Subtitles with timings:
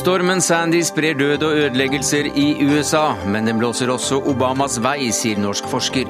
[0.00, 5.36] Stormen Sandy sprer død og ødeleggelser i USA, men den blåser også Obamas vei, sier
[5.42, 6.08] norsk forsker.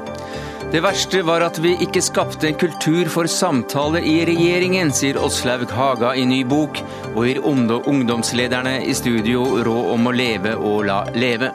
[0.70, 5.66] Det verste var at vi ikke skapte en kultur for samtaler i regjeringen, sier Åslaug
[5.74, 6.78] Haga i ny bok,
[7.16, 11.50] og gir ungdomslederne i studio råd om å leve og la leve.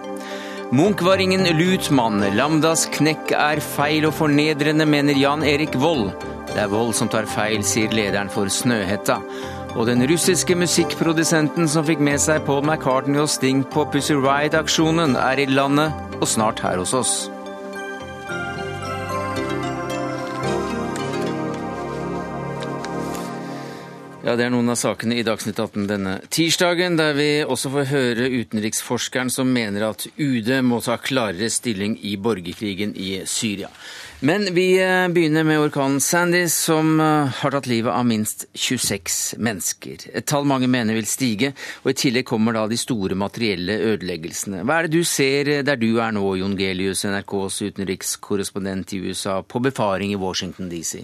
[0.71, 2.23] Munch var ingen lutmann.
[2.35, 6.09] Lambdas knekk er feil og fornedrende, mener Jan Erik Vold.
[6.49, 9.19] Det er Vold som tar feil, sier lederen for Snøhetta.
[9.75, 15.13] Og den russiske musikkprodusenten som fikk med seg Paul McCartney og Sting på Pussy Riot-aksjonen,
[15.19, 17.15] er i landet og snart her hos oss.
[24.25, 27.83] Ja, Det er noen av sakene i Dagsnytt 18 denne tirsdagen, der vi også får
[27.91, 33.69] høre utenriksforskeren som mener at UD må ta klarere stilling i borgerkrigen i Syria.
[34.25, 39.35] Men vi eh, begynner med orkanen Sandy, som eh, har tatt livet av minst 26
[39.37, 40.07] mennesker.
[40.17, 41.51] Et tall mange mener vil stige,
[41.83, 44.63] og i tillegg kommer da de store materielle ødeleggelsene.
[44.65, 49.03] Hva er det du ser eh, der du er nå, Jon Gelius, NRKs utenrikskorrespondent i
[49.05, 51.03] USA, på befaring i Washington DC?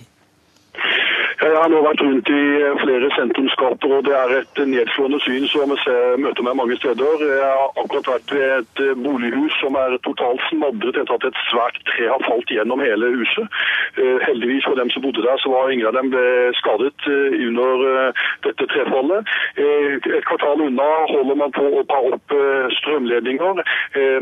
[1.41, 2.41] Jeg har nå vært rundt i
[2.83, 7.23] flere sentrumsgater, og det er et nedslående syn som jeg møter meg mange steder.
[7.25, 11.79] Jeg har akkurat vært ved et bolighus som er totalt smadret etter at et svært
[11.87, 13.57] tre har falt gjennom hele huset.
[13.97, 16.27] Eh, heldigvis for dem som bodde der, så var ingen av dem ble
[16.59, 19.33] skadet eh, under eh, dette trefallet.
[19.57, 22.37] Et kvartal unna holder man på å ta opp
[22.77, 23.63] strømledninger.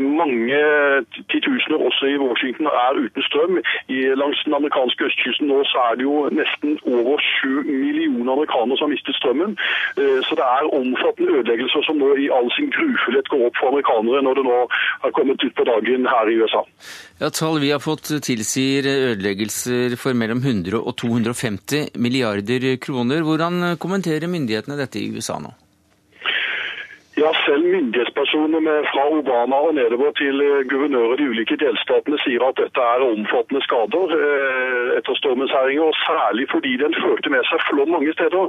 [0.00, 0.60] Mange
[1.32, 3.60] titusener også i Washington er uten strøm.
[4.20, 8.78] Langs den amerikanske østkysten nå så er det jo nesten over over sju millioner amerikanere
[8.78, 9.56] som har mistet strømmen.
[10.00, 13.72] Eh, så det er omfattende ødeleggelser som nå i all sin grufullhet går opp for
[13.72, 14.58] amerikanere når det nå
[15.06, 16.64] har kommet ut på dagen her i USA.
[17.20, 23.24] Ja, Tall vi har fått tilsier ødeleggelser for mellom 100 og 250 milliarder kroner.
[23.26, 25.52] Hvordan kommenterer myndighetene dette i USA nå?
[27.20, 32.18] Ja, selv myndighetspersoner med, fra Obama og nedover til eh, guvernører i de ulike delstatene
[32.22, 37.32] sier at dette er omfattende skader eh, etter stormens herjinger, og særlig fordi den førte
[37.34, 38.46] med seg flom mange steder.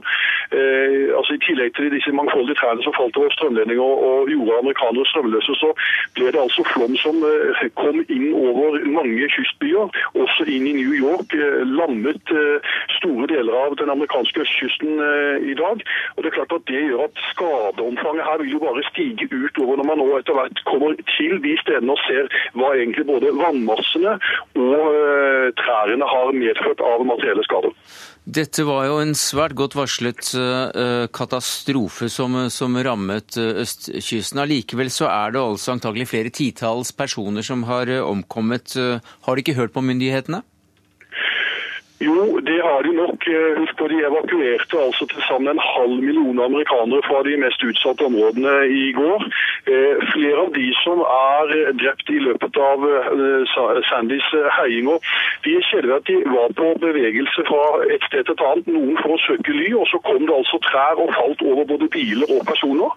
[0.57, 5.09] Eh, altså I tillegg til disse mangfoldige trærne som falt over strømledninger og gjorde amerikanere
[5.11, 5.73] strømløse, så
[6.15, 9.91] ble det altså flom som eh, kom inn over mange kystbyer,
[10.23, 11.35] også inn i New York.
[11.35, 12.35] Eh, lammet
[13.01, 14.99] store deler av den amerikanske østkysten
[15.51, 15.83] i dag.
[16.15, 19.79] Og det er klart at det gjør at skadeomfanget her vil jo bare stige utover
[19.79, 24.15] når man nå etter hvert kommer til de stedene og ser hva egentlig både vannmassene
[24.59, 27.75] og uh, trærne har medført av materielle skader.
[28.21, 34.43] Dette var jo en svært godt varslet uh, katastrofe som, som rammet østkysten.
[34.43, 38.77] Allikevel så er det altså antagelig flere titalls personer som har omkommet.
[39.25, 40.43] Har de ikke hørt på myndighetene?
[42.07, 43.27] Jo, det har de nok.
[43.27, 47.63] Eh, husk på De evakuerte altså til sammen en halv million amerikanere fra de mest
[47.69, 48.53] utsatte områdene
[48.83, 49.19] i går.
[49.73, 50.97] Eh, flere av de som
[51.33, 51.45] er
[51.81, 53.53] drept i løpet av eh,
[53.89, 54.97] Sandys heiinger,
[55.43, 57.61] de er kjenner at de var på bevegelse fra
[57.95, 60.61] et sted til et annet, noen for å søke ly, og så kom det altså
[60.69, 62.89] trær og falt over både biler og personer.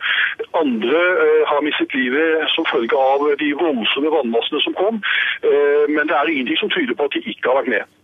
[0.62, 1.02] Andre
[1.50, 5.02] har mistet livet som følge av de voldsomme vannmassene som kom,
[5.92, 7.94] men det er ingenting som tyder på at de ikke har vært med.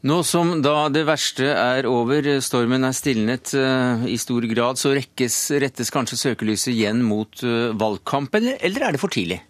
[0.00, 4.94] Nå som da det verste er over, stormen er stilnet uh, i stor grad, så
[4.96, 9.42] rekkes, rettes kanskje søkelyset igjen mot uh, valgkampen, eller er det for tidlig?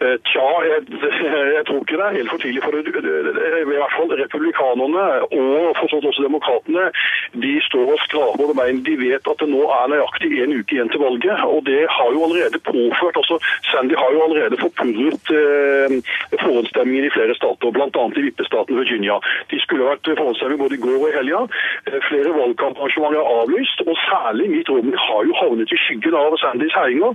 [0.00, 0.82] Eh, tja, jeg,
[1.56, 2.62] jeg, tror ikke det er helt for tidlig.
[2.62, 6.84] for I hvert fall republikanerne og for sånn også demokratene
[7.32, 8.82] de står og skraper over bein.
[8.86, 11.44] De vet at det nå er nøyaktig en uke igjen til valget.
[11.44, 13.38] og Det har jo allerede påført altså
[13.70, 15.96] Sandy har jo allerede forpurret eh,
[16.42, 18.04] forhåndsstemmingen i flere stater, bl.a.
[18.20, 19.18] i vippestaten Virginia.
[19.50, 21.40] De skulle vært forhåndsstemming både i går og i helga.
[21.88, 26.36] Eh, flere valgkamparrangementer er avlyst, og særlig Mitt Romney har jo havnet i skyggen av
[26.42, 27.12] Sandys heiinger.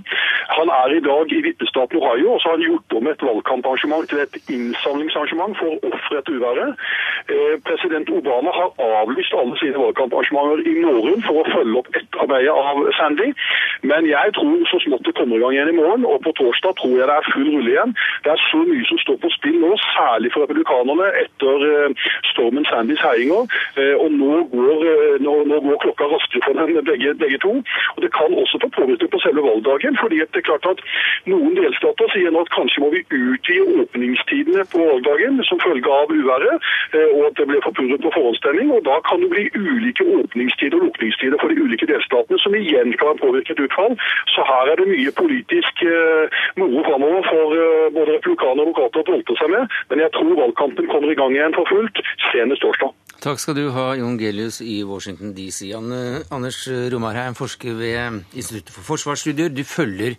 [0.58, 4.08] Han er i dag i vippestaten Ohio, og så har han gjort om et valgkamparrangement
[4.10, 6.84] til et innsamlingsarrangement for ofre etter uværet.
[7.34, 8.70] Eh, president Obama har
[9.00, 9.78] avlyst alle sine
[10.10, 13.32] valgkamparrangementer i morgen for å følge opp etterarbeidet av Sandy.
[13.82, 16.76] Men jeg tror så smått det kommer i gang igjen i morgen, og på torsdag
[16.80, 17.94] tror jeg det er full rulle igjen.
[18.24, 22.66] Det er så mye som står på spill nå, særlig for republikanerne etter eh, stormen
[22.70, 23.48] Sandys herjinger.
[23.80, 24.84] Eh, og nå går,
[25.24, 27.54] nå, nå går, klokka raskere for dem begge, begge, to.
[27.96, 30.82] Og det kan også få påvirkning på selve valgdagen, fordi det er klart at
[31.30, 36.12] noen delstater sier nå at kanskje må vi utvide åpningstidene på valgdagen som følge av
[36.12, 36.72] uværet.
[36.94, 38.72] Eh, og at det ble forpurret på forhåndsstemming.
[38.74, 42.92] og Da kan det bli ulike åpningstider og lukningstider for de ulike delstatene, som igjen
[42.98, 43.94] kan påvirke et utfall.
[44.34, 45.84] Så her er det mye politisk
[46.60, 47.46] moro framover for
[47.96, 49.78] både republikanere og advokater å brolte seg med.
[49.90, 52.02] Men jeg tror valgkampen kommer i gang igjen for fullt
[52.32, 52.90] senest torsdag.
[53.24, 55.70] Takk skal du ha, Jon Gelius i Washington DC.
[55.72, 56.58] Anders
[56.92, 59.48] Romarheim, forsker ved Instituttet for forsvarsstudier.
[59.48, 60.18] Du følger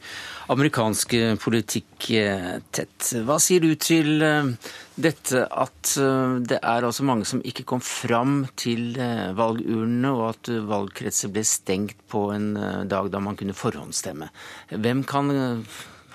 [0.50, 1.14] amerikansk
[1.44, 3.12] politikk eh, tett.
[3.28, 4.50] Hva sier du til eh,
[4.98, 8.98] dette at eh, det er altså mange som ikke kom fram til
[9.38, 12.56] valgurnene, og at valgkretser ble stengt på en
[12.90, 14.32] dag da man kunne forhåndsstemme?
[14.74, 15.30] Hvem kan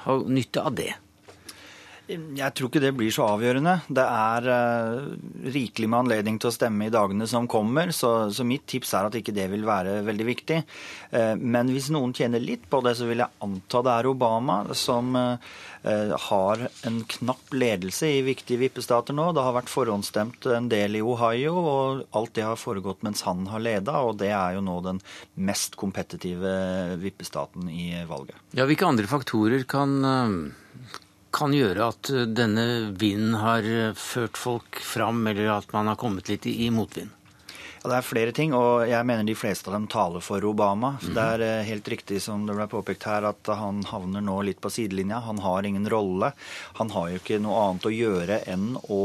[0.09, 0.91] ha nytte av det?
[2.11, 3.77] Jeg tror ikke det blir så avgjørende.
[3.87, 5.11] Det er uh,
[5.55, 9.07] rikelig med anledning til å stemme i dagene som kommer, så, så, mitt tips er
[9.07, 10.61] at ikke det vil være veldig viktig.
[11.15, 14.57] Uh, men hvis noen tjener litt på det, så vil jeg anta det er Obama
[14.79, 15.37] som uh,
[16.27, 19.31] har en knapp ledelse i viktige vippestater nå.
[19.37, 23.47] Det har vært forhåndsstemt en del i Ohio, og alt det har foregått mens han
[23.53, 24.99] har leda, og det er jo nå den
[25.41, 26.57] mest kompetitive
[27.01, 28.37] vippestaten i valget.
[28.59, 29.97] Ja, Hvilke andre faktorer kan
[31.35, 32.67] kan gjøre at eh, denne
[32.99, 37.17] vinden har eh, ført folk fram, eller at man har kommet litt i motvind?
[37.81, 40.97] Ja, Det er flere ting, og jeg mener de fleste av dem taler for Obama.
[41.01, 41.15] Mm.
[41.17, 44.61] Det er eh, helt riktig som det ble påpekt her, at han havner nå litt
[44.61, 45.23] på sidelinja.
[45.31, 46.35] Han har ingen rolle.
[46.83, 49.03] Han har jo ikke noe annet å gjøre enn å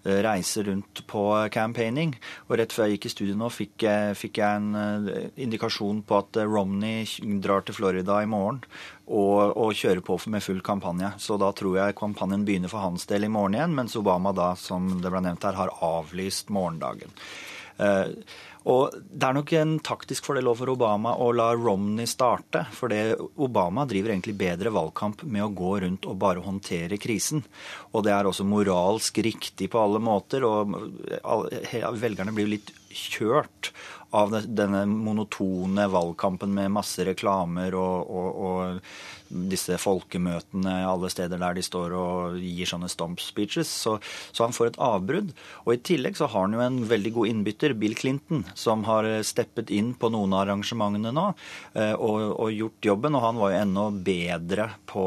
[0.00, 1.22] reise rundt på
[1.52, 2.14] campaigning.
[2.48, 6.22] Og rett før jeg gikk i studio nå, fikk jeg, fikk jeg en indikasjon på
[6.22, 7.04] at Romney
[7.44, 8.62] drar til Florida i morgen
[9.10, 11.12] og, og kjøre på med full kampanje.
[11.18, 14.52] Så da tror jeg kampanjen begynner for hans del i morgen igjen, mens Obama da,
[14.58, 17.12] som det ble nevnt her, har avlyst morgendagen.
[17.80, 18.12] Uh,
[18.68, 22.66] og Det er nok en taktisk fordel for Obama å la Romney starte.
[22.76, 22.92] For
[23.40, 27.40] Obama driver egentlig bedre valgkamp med å gå rundt og bare håndtere krisen.
[27.94, 30.44] Og det er også moralsk riktig på alle måter.
[30.44, 30.76] Og
[32.02, 33.72] velgerne blir litt kjørt
[34.16, 38.80] av denne monotone valgkampen med masse reklamer og, og, og
[39.30, 43.70] disse folkemøtene alle steder der de står og gir sånne stump speeches.
[43.70, 43.96] Så,
[44.32, 45.32] så, han får et avbrudd.
[45.64, 49.06] Og i tillegg så har han jo en veldig god innbytter, Bill Clinton, som har
[49.26, 51.26] steppet inn på noen av arrangementene nå
[51.78, 53.18] eh, og, og gjort jobben.
[53.18, 55.06] Og han var jo enda bedre på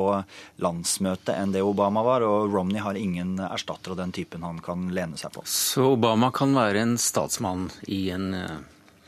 [0.64, 2.28] landsmøtet enn det Obama var.
[2.28, 5.44] Og Romney har ingen erstatter av den typen han kan lene seg på.
[5.50, 8.32] Så Obama kan være en statsmann i en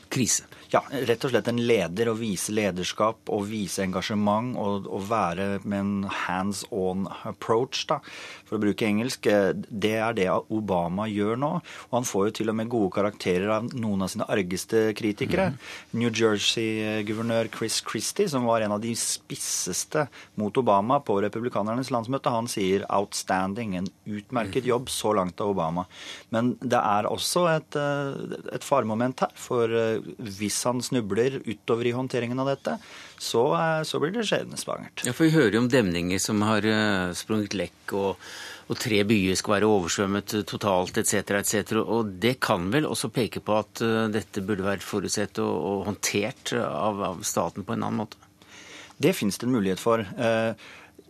[0.06, 0.42] eh, krise?
[0.76, 2.10] Ja, rett og slett en leder.
[2.10, 8.02] Å vise lederskap og vise engasjement og, og være med en hands on approach, da,
[8.44, 9.24] for å bruke engelsk.
[9.24, 11.52] Det er det Obama gjør nå.
[11.88, 15.48] Og han får jo til og med gode karakterer av noen av sine argeste kritikere.
[15.54, 15.56] Mm.
[16.02, 20.06] New Jersey-guvernør Chris Christie, som var en av de spisseste
[20.36, 25.86] mot Obama på republikanernes landsmøte, han sier 'outstanding', en utmerket jobb så langt av Obama.
[26.30, 27.80] Men det er også et,
[28.52, 29.32] et faremoment her.
[29.36, 29.68] for
[30.18, 32.76] hvis han snubler utover i håndteringen av dette,
[33.18, 35.06] så, eh, så blir det skjebnesvangert.
[35.06, 38.22] Ja, for vi hører jo om demninger som har uh, sprunget lekk, og,
[38.66, 41.34] og, tre byer skal være oversvømmet totalt etc.
[41.40, 41.76] etc.
[41.82, 43.82] Og det kan vel også peke på at
[44.12, 48.18] dette burde vært forutsett og, og håndtert av, av, staten på en annen måte?
[48.98, 50.02] Det finnes det en mulighet for.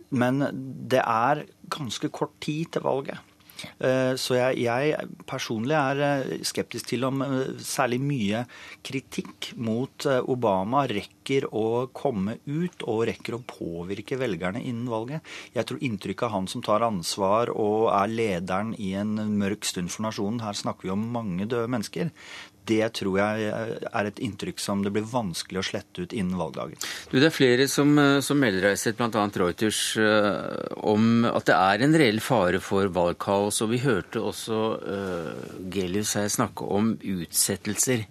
[0.09, 0.43] Men
[0.91, 3.26] det er ganske kort tid til valget.
[3.79, 8.43] Eh, så jeg, jeg, personlig er eh, skeptisk til om eh, særlig mye
[8.85, 15.25] kritikk mot Obama rekker å komme ut og rekker å påvirke velgerne innen valget.
[15.55, 19.91] Jeg tror inntrykket av han som tar ansvar og er lederen i en mørk stund
[19.93, 22.13] for nasjonen, her snakker vi om mange døde mennesker,
[22.67, 23.51] det tror jeg
[23.87, 26.79] er et inntrykk som det blir vanskelig å slette ut innen valgdagen.
[27.11, 29.27] Du, det er flere som, eh, som melder seg, bl.a.
[29.37, 33.61] Reuters, uh, om at det er en reell fare for valgkaos.
[33.65, 38.07] Og vi hørte også uh, Gelius her snakke om utsettelser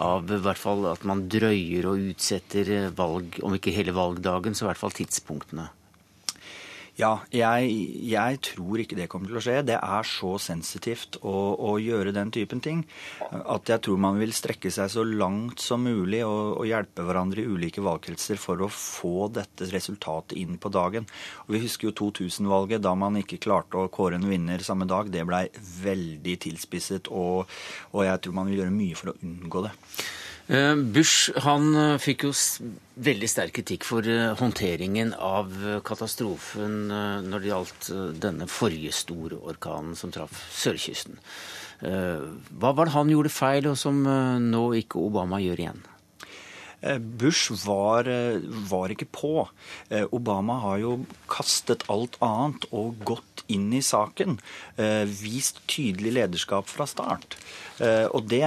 [0.00, 4.66] av i hvert fall at man drøyer og utsetter valg, om ikke hele valgdagen, så
[4.66, 5.70] i hvert fall tidspunktene.
[7.00, 7.68] Ja, jeg,
[8.10, 9.56] jeg, tror ikke det kommer til å skje.
[9.64, 12.82] Det er så sensitivt å, å, gjøre den typen ting
[13.30, 17.40] at jeg tror man vil strekke seg så langt som mulig og, og hjelpe hverandre
[17.40, 21.08] i ulike valgkretser for å få dette resultatet inn på dagen.
[21.46, 25.08] Og Vi husker jo 2000-valget, da man ikke klarte å kåre en vinner samme dag.
[25.08, 25.46] Det blei
[25.80, 27.48] veldig tilspisset, og,
[27.94, 29.76] og jeg tror man vil gjøre mye for å unngå det.
[30.50, 32.32] Eh, Bush han eh, fikk jo
[33.06, 35.52] veldig sterk kritikk for eh, håndteringen av
[35.86, 41.20] katastrofen når det gjaldt denne forrige store orkanen som traff sørkysten.
[41.80, 45.78] Hva var det han gjorde feil, og som nå ikke Obama gjør igjen?
[47.22, 48.10] Bush var,
[48.68, 49.32] var, ikke på.
[50.12, 50.92] Obama har jo
[51.32, 54.38] kastet alt annet og gått inn i saken,
[54.76, 57.36] eh, vist tydelig lederskap fra start.
[57.80, 58.44] Eh, og det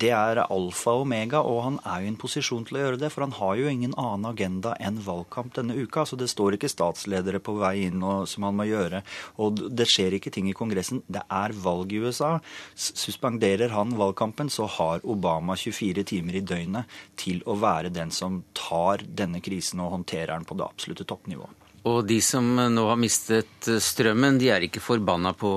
[0.00, 3.00] det er alfa og omega, og han er jo i en posisjon til å gjøre
[3.02, 3.10] det.
[3.12, 6.06] For han har jo ingen annen agenda enn valgkamp denne uka.
[6.06, 9.02] Så det står ikke statsledere på vei inn og, som han må gjøre.
[9.42, 11.02] Og det skjer ikke ting i Kongressen.
[11.10, 12.36] Det er valg i USA.
[12.74, 18.42] Suspenderer han valgkampen, så har Obama 24 timer i døgnet til å være den som
[18.56, 21.59] tar denne krisen og håndterer den på det absolutte toppnivået.
[21.88, 25.54] Og de som nå har mistet strømmen, de er ikke forbanna på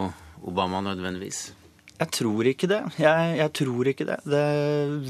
[0.48, 1.50] Obama nødvendigvis?
[1.94, 2.80] Jeg tror ikke det.
[3.00, 4.18] Jeg, jeg, tror ikke det.
[4.28, 4.46] Det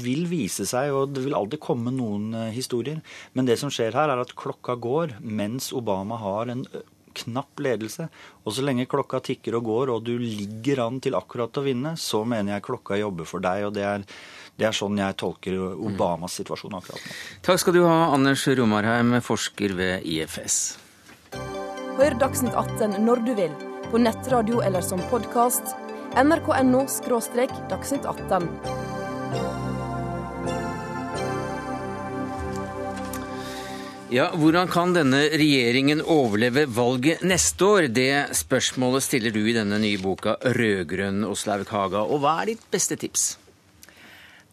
[0.04, 3.00] vil vise seg, og det vil alltid komme noen uh, historier.
[3.34, 6.66] Men det som skjer her, er at klokka går mens Obama har en
[7.14, 8.08] knapp ledelse.
[8.44, 11.94] Og så lenge klokka tikker og går, og du ligger an til akkurat å vinne,
[11.98, 13.68] så mener jeg klokka jobber for deg.
[13.70, 14.08] og det er
[14.54, 17.14] det er sånn jeg tolker Obamas situasjon akkurat nå.
[17.42, 20.83] Takk skal du ha, Anders Romarheim, forsker ved IFS.
[21.94, 23.52] Hør Dagsnytt 18 når du vil,
[23.92, 25.74] på nettradio eller som podkast.
[26.18, 26.80] nrk.no–
[27.70, 28.48] dagsnytt 18.
[34.14, 37.88] Ja, Hvordan kan denne regjeringen overleve valget neste år?
[37.90, 42.06] Det spørsmålet stiller du i denne nye boka 'Rødgrønn Oslaug Haga'.
[42.06, 43.36] Og hva er ditt beste tips?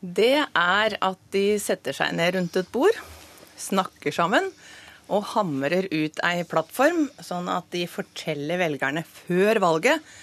[0.02, 2.96] det er at de setter seg ned rundt et bord,
[3.62, 4.50] snakker sammen
[5.12, 10.14] og hamrer ut ei plattform, sånn at de forteller velgerne før valget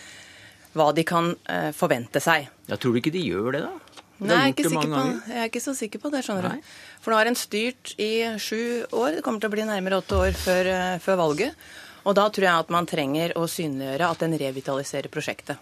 [0.76, 2.48] hva de kan eh, forvente seg.
[2.68, 4.04] Jeg tror du ikke de gjør det, da?
[4.18, 6.56] Nei, jeg er, ikke på, jeg er ikke så sikker på det, skjønner Nei.
[6.58, 6.70] du.
[7.04, 8.10] For nå har en styrt i
[8.42, 9.18] sju år.
[9.18, 11.68] Det kommer til å bli nærmere åtte år før, eh, før valget.
[12.08, 15.60] Og da tror jeg at man trenger å synliggjøre at den revitaliserer prosjektet.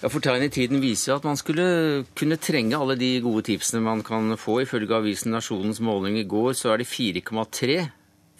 [0.00, 3.82] Ja, for Tegn i tiden viser at man skulle kunne trenge alle de gode tipsene
[3.84, 4.60] man kan få.
[4.64, 7.80] Ifølge avisen Nasjonens måling i går så er det 4,3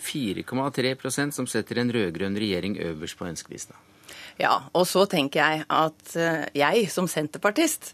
[0.00, 3.78] 4,3% som setter en rød-grønn regjering øverst på ønskelista.
[4.40, 7.92] Ja, og så tenker jeg at eh, jeg som senterpartist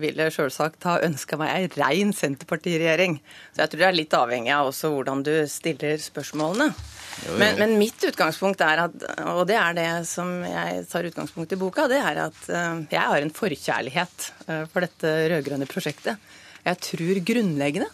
[0.00, 3.18] ville sjølsagt ha ønska meg ei rein Senterpartiregjering.
[3.52, 6.70] Så jeg tror det er litt avhengig av også hvordan du stiller spørsmålene.
[6.72, 7.38] Jo, jo.
[7.42, 8.94] Men, men, mitt utgangspunkt er at,
[9.28, 13.02] og det er det som jeg tar utgangspunkt i boka, det er at uh, jeg
[13.02, 16.32] har en forkjærlighet uh, for dette rød-grønne prosjektet.
[16.64, 17.90] Jeg tror grunnleggende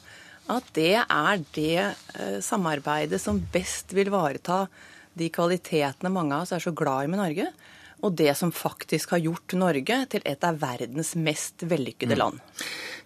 [0.49, 1.81] at det er det
[2.19, 4.67] uh, samarbeidet som best vil vareta
[5.19, 7.51] de kvalitetene mange av oss er så glad i med Norge
[8.07, 12.21] og det som faktisk har gjort Norge til et av verdens mest vellykkede mm.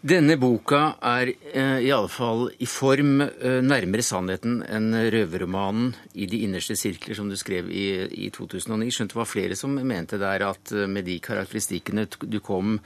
[0.02, 6.26] Denne boka er eh, i alle fall i form eh, nærmere sannheten enn røverromanen 'I
[6.26, 8.88] de innerste sirkler', som du skrev i, i 2009.
[8.90, 12.80] Skjønte det var flere som mente der at eh, med de karakteristikkene du kom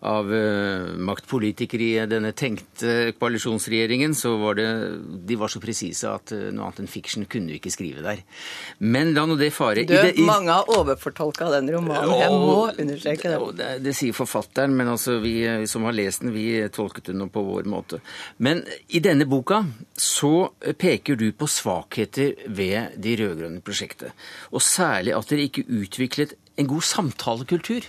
[0.00, 4.70] av eh, maktpolitikere i denne tenkte koalisjonsregjeringen, så var det
[5.28, 8.24] De var så presise at eh, noe annet enn fiction kunne du ikke skrive der.
[8.80, 9.84] Men la nå det fare.
[9.84, 12.16] Du, det, i, mange har overfortolka den romanen.
[12.16, 13.44] Jeg må understreke det.
[13.60, 15.36] Det, det sier forfatteren, men altså vi
[15.68, 17.98] som har lest den, vi tolket det nå på vår måte.
[18.38, 19.64] Men i denne boka
[19.98, 24.14] så peker du på svakheter ved de rød-grønne prosjektet.
[24.52, 27.86] Og særlig at dere ikke utviklet en god samtalekultur.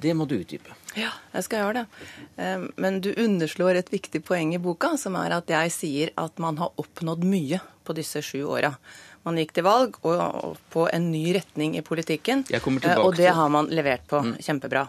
[0.00, 0.74] Det må du utdype.
[0.94, 2.04] Ja, jeg skal gjøre det.
[2.38, 6.38] Eh, men du underslår et viktig poeng i boka, som er at jeg sier at
[6.42, 8.74] man har oppnådd mye på disse sju åra.
[9.24, 13.50] Man gikk til valg og på en ny retning i politikken, eh, og det har
[13.50, 14.20] man levert på.
[14.20, 14.34] Mm.
[14.44, 14.86] Kjempebra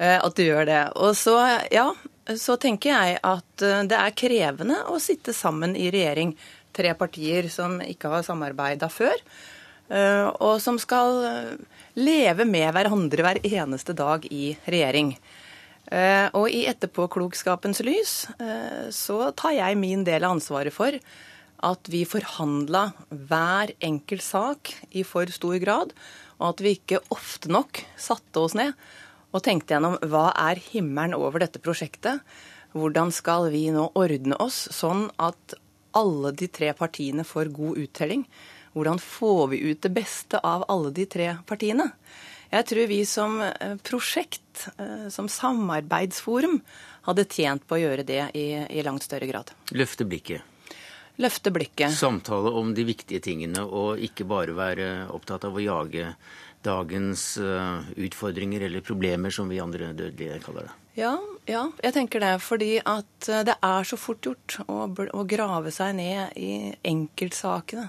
[0.00, 0.80] at du gjør det.
[0.96, 1.34] Og så,
[1.68, 1.90] ja,
[2.38, 6.34] så tenker jeg at eh, det er krevende å sitte sammen i regjering,
[6.76, 9.16] tre partier som ikke har samarbeida før,
[9.90, 15.16] eh, og som skal eh, leve med hverandre hver eneste dag i regjering.
[16.38, 18.12] Og i etterpåklokskapens lys
[18.94, 20.94] så tar jeg min del av ansvaret for
[21.66, 25.90] at vi forhandla hver enkelt sak i for stor grad,
[26.38, 28.76] og at vi ikke ofte nok satte oss ned
[29.30, 32.24] og tenkte gjennom hva er himmelen over dette prosjektet?
[32.74, 35.56] Hvordan skal vi nå ordne oss sånn at
[35.98, 38.26] alle de tre partiene får god uttelling?
[38.74, 41.90] Hvordan får vi ut det beste av alle de tre partiene?
[42.50, 46.58] Jeg tror vi som eh, prosjekt, eh, som samarbeidsforum,
[47.06, 49.50] hadde tjent på å gjøre det i, i langt større grad.
[49.74, 50.46] Løfte blikket.
[51.20, 51.94] Løfte blikket.
[51.94, 56.14] Samtale om de viktige tingene, og ikke bare være opptatt av å jage
[56.62, 60.76] dagens uh, utfordringer eller problemer, som vi andre dødelige kaller det?
[60.98, 61.14] Ja,
[61.48, 62.34] ja, jeg tenker det.
[62.44, 67.86] Fordi at eh, det er så fort gjort å, å grave seg ned i enkeltsakene.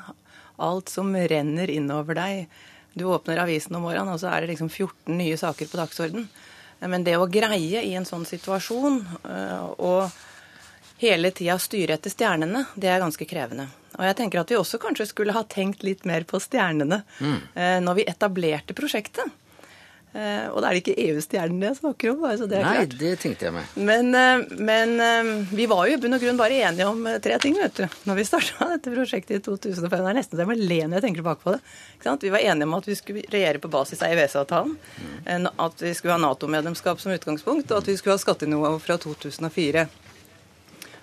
[0.62, 2.62] Alt som renner innover deg.
[2.94, 6.30] Du åpner avisen om morgenen, og så er det liksom 14 nye saker på dagsorden.
[6.82, 12.66] Men det å greie i en sånn situasjon uh, og hele tida styre etter stjernene,
[12.76, 13.68] det er ganske krevende.
[14.02, 17.38] Og jeg tenker at vi også kanskje skulle ha tenkt litt mer på stjernene mm.
[17.54, 19.38] eh, når vi etablerte prosjektet.
[20.12, 22.98] Eh, og da er det ikke EU-stjernene jeg snakker om, Altså det er Nei, klart.
[23.00, 23.78] det tenkte jeg meg.
[23.78, 27.62] Men, eh, men vi var jo i bunn og grunn bare enige om tre ting
[27.62, 29.88] vet du, når vi starta dette prosjektet i 2005.
[29.94, 31.64] Det er nesten så jeg må le når jeg tenker tilbake på det.
[32.26, 34.78] Vi var enige om at vi skulle regjere på basis av EØS-avtalen.
[35.30, 35.52] Mm.
[35.62, 39.86] At vi skulle ha Nato-medlemskap som utgangspunkt, og at vi skulle ha skattenivå fra 2004.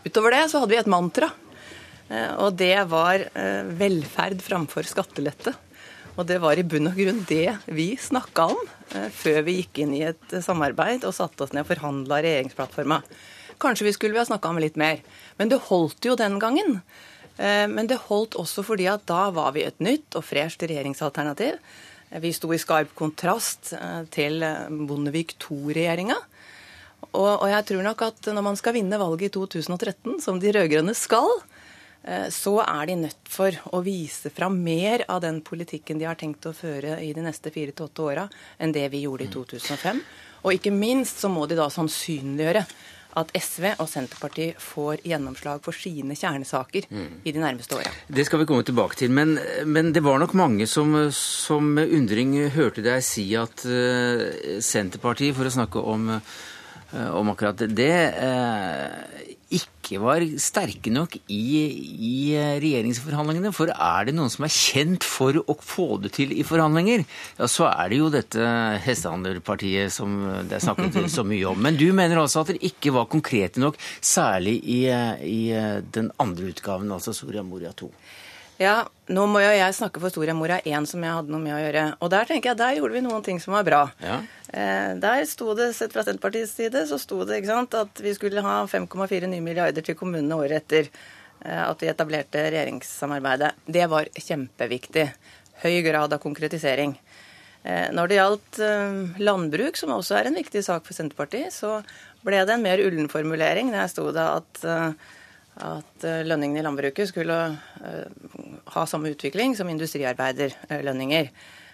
[0.09, 1.31] Utover det så hadde vi et mantra.
[2.11, 5.55] Eh, Og det var eh, velferd framfor skattelette.
[6.19, 8.62] Og det var i bunn og grunn det vi snakka om
[8.95, 13.03] eh, før vi gikk inn i et samarbeid og satte oss ned og forhandla regjeringsplattforma.
[13.62, 15.03] Kanskje vi skulle ha snakka om litt mer.
[15.38, 16.81] Men det holdt jo den gangen.
[17.38, 21.59] Men det holdt også fordi at da var vi et nytt og fresht regjeringsalternativ.
[22.23, 23.73] Vi sto i skarp kontrast
[24.15, 26.19] til Bondevik II-regjeringa.
[27.17, 30.95] Og, jeg tror nok at når man skal vinne valget i 2013, som de rød-grønne
[30.99, 31.31] skal,
[32.33, 36.47] så er de nødt for å vise fram mer av den politikken de har tenkt
[36.49, 38.25] å føre i de neste fire til åtte åra,
[38.57, 40.00] enn det vi gjorde i 2005.
[40.47, 42.65] Og ikke minst så må de da sannsynliggjøre
[43.19, 47.93] at SV og Senterpartiet får gjennomslag for sine kjernesaker i de nærmeste åra.
[48.07, 51.95] Det skal vi komme tilbake til, men, men det var nok mange som, som med
[51.95, 57.95] undring hørte deg si at uh, Senterpartiet, for å snakke om, uh, om akkurat det,
[58.29, 61.45] eh, ikke var sterke nok i,
[62.05, 63.52] i eh, regjeringsforhandlingene.
[63.57, 67.07] For er det noen som er kjent for å få det til i forhandlinger,
[67.38, 68.50] ja, så er det jo dette
[68.85, 71.61] hestehandlerpartiet som det er snakket så mye om.
[71.64, 75.78] Men du mener altså at dere ikke var konkrete nok, særlig i, eh, i eh,
[75.97, 77.88] den andre utgaven, altså Soria Moria 2.
[78.59, 81.55] Ja, nå må jo jeg snakke for Soria Moria 1, som jeg hadde noe med
[81.55, 81.85] å gjøre.
[82.03, 83.85] Og der tenker jeg, der gjorde vi noen ting som var bra.
[84.03, 84.17] Ja.
[84.50, 88.15] Eh, der sto det, sett fra Senterpartiets side, så sto det ikke sant, at vi
[88.17, 93.53] skulle ha 5,4 nye milliarder til kommunene året etter eh, at vi etablerte regjeringssamarbeidet.
[93.79, 95.07] Det var kjempeviktig.
[95.62, 96.97] Høy grad av konkretisering.
[97.62, 98.61] Eh, når det gjaldt
[99.23, 101.79] landbruk, som også er en viktig sak for Senterpartiet, så
[102.27, 103.71] ble det en mer ullen formulering.
[103.71, 104.67] Der sto det at
[105.59, 107.35] at lønningene i landbruket skulle
[108.75, 111.31] ha samme utvikling som industriarbeiderlønninger.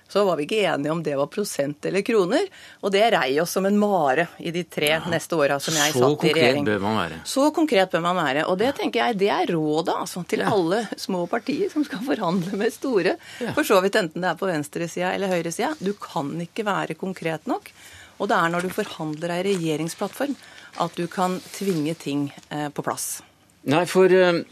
[0.08, 2.44] Så var vi ikke enige om det var prosent eller kroner,
[2.84, 6.26] og det rei oss som en mare i de tre neste åra som jeg satt
[6.28, 6.60] i regjering.
[6.60, 7.20] Så konkret bør man være.
[7.32, 8.44] Så konkret bør man være.
[8.52, 10.52] Og det tenker jeg, det er rådet altså, til Ja.
[10.52, 13.16] alle små partier som skal forhandle med store.
[13.40, 13.54] Ja.
[13.56, 15.72] For så vidt enten det er på venstresida eller høyresida.
[15.80, 17.72] Du kan ikke være konkret nok.
[18.20, 20.36] Og det er når du forhandler ei regjeringsplattform
[20.84, 23.22] at du kan tvinge ting eh, på plass.
[23.64, 24.42] Nei, for eh,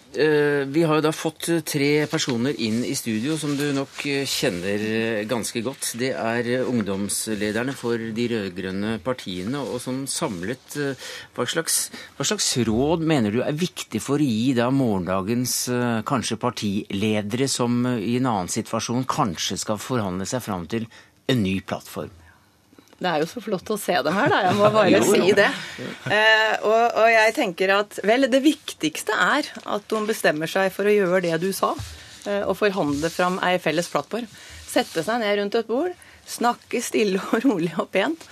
[0.72, 4.84] vi har jo da fått eh, tre personer inn i studio som du nok kjenner
[5.28, 5.90] ganske godt.
[6.00, 9.60] Det er ungdomslederne for de rød-grønne partiene.
[9.60, 11.76] Og som samlet, uh, hva slags,
[12.16, 17.50] hva slags råd mener du er viktig for å gi da morgendagens uh, kanskje partiledere
[17.52, 20.88] som i en annen situasjon kanskje skal forhandle seg fram til
[21.28, 22.21] en ny plattform?
[23.02, 24.38] Det er jo så flott å se dem her, da.
[24.46, 25.48] Jeg må bare si det.
[26.06, 30.86] Eh, og, og jeg tenker at vel, det viktigste er at de bestemmer seg for
[30.86, 31.72] å gjøre det du sa,
[32.28, 34.30] eh, og forhandle fram ei felles plattform.
[34.70, 35.96] Sette seg ned rundt et bord,
[36.28, 38.22] snakke stille og rolig og pent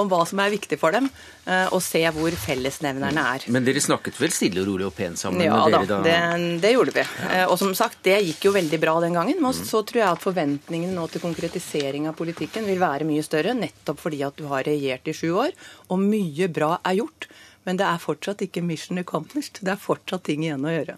[0.00, 1.08] om hva som er viktig for dem,
[1.44, 3.46] eh, og se hvor fellesnevnerne er.
[3.52, 5.44] Men dere snakket vel stille og rolig og pent sammen?
[5.44, 6.16] Ja da, da, det,
[6.62, 7.04] det gjorde vi.
[7.24, 7.46] Ja.
[7.48, 9.42] Og som sagt, det gikk jo veldig bra den gangen.
[9.44, 13.56] Men så tror jeg at forventningene nå til konkretisering av politikken vil være mye større,
[13.56, 15.54] nettopp fordi at du har regjert i sju år,
[15.88, 17.28] og mye bra er gjort.
[17.68, 19.60] Men det er fortsatt ikke mission accomplished.
[19.60, 20.96] Det er fortsatt ting igjen å gjøre.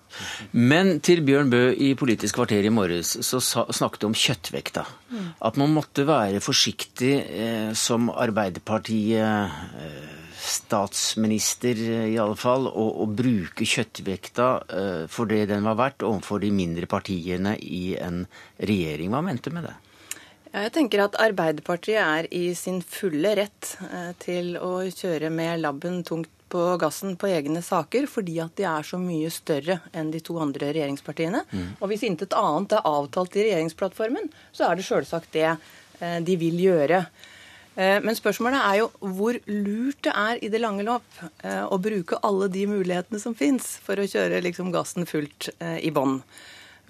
[0.54, 4.86] Men til Bjørn Bø i Politisk kvarter i morges så snakket du om kjøttvekta.
[5.42, 13.12] At man måtte være forsiktig eh, som Arbeiderpartiet, eh, statsminister eh, i alle fall, og,
[13.18, 18.24] bruke kjøttvekta eh, for det den var verdt overfor de mindre partiene i en
[18.58, 19.12] regjering.
[19.12, 19.76] Hva mente du med det?
[20.50, 25.62] Ja, Jeg tenker at Arbeiderpartiet er i sin fulle rett eh, til å kjøre med
[25.62, 30.10] labben tungt på gassen på egne saker, fordi at de er så mye større enn
[30.12, 31.44] de to andre regjeringspartiene.
[31.80, 36.36] Og hvis intet annet er avtalt i regjeringsplattformen, så er det selvsagt det eh, de
[36.40, 37.04] vil gjøre.
[37.76, 41.78] Eh, Men spørsmålet er jo hvor lurt det er i det lange løp eh, å
[41.78, 46.20] bruke alle de mulighetene som fins for å kjøre liksom gassen fullt i bånn.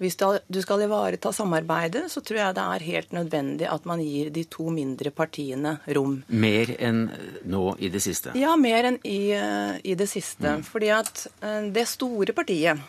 [0.01, 4.31] Hvis du skal ivareta samarbeidet, så tror jeg det er helt nødvendig at man gir
[4.33, 6.15] de to mindre partiene rom.
[6.27, 7.03] Mer enn
[7.45, 8.33] nå i det siste?
[8.39, 10.55] Ja, mer enn i, eh, i det siste.
[10.65, 12.81] Fordi at eh, det store partiet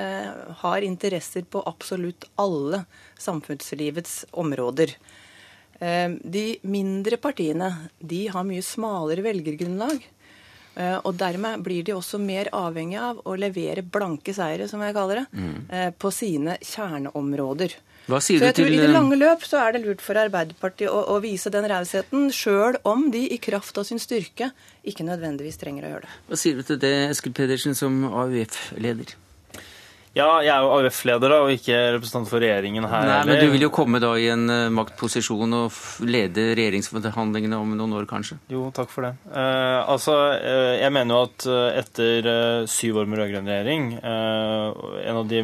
[0.00, 2.86] eh, har interesser på absolutt alle
[3.20, 4.96] samfunnslivets områder.
[5.76, 7.68] Eh, De mindre partiene
[8.00, 10.00] de har mye smalere velgergrunnlag.
[10.76, 14.94] Eh, Og dermed blir de også mer avhengig av å levere blanke seire, som jeg
[14.96, 15.92] kaller det, mm.
[15.98, 17.76] på sine kjerneområder.
[18.06, 20.18] Hva sier så jeg tror til I det lange løp så er det lurt for
[20.20, 24.52] Arbeiderpartiet å, å vise den rausheten, sjøl om de i kraft av sin styrke
[24.86, 26.18] ikke nødvendigvis trenger å gjøre det.
[26.28, 29.16] Hva sier du til det, Eskil Pedersen, som AUF-leder?
[30.16, 33.04] Ja, jeg er jo AUF-leder og ikke representant for regjeringen her.
[33.04, 35.76] Nei, Men du vil jo komme da i en uh, maktposisjon og
[36.08, 38.38] lede regjeringsforhandlingene om noen år, kanskje?
[38.52, 39.12] Jo, takk for det.
[39.28, 41.48] Eh, altså, uh, Jeg mener jo at
[41.84, 42.30] etter
[42.70, 45.42] syv år med rød-grønn regjering, en av de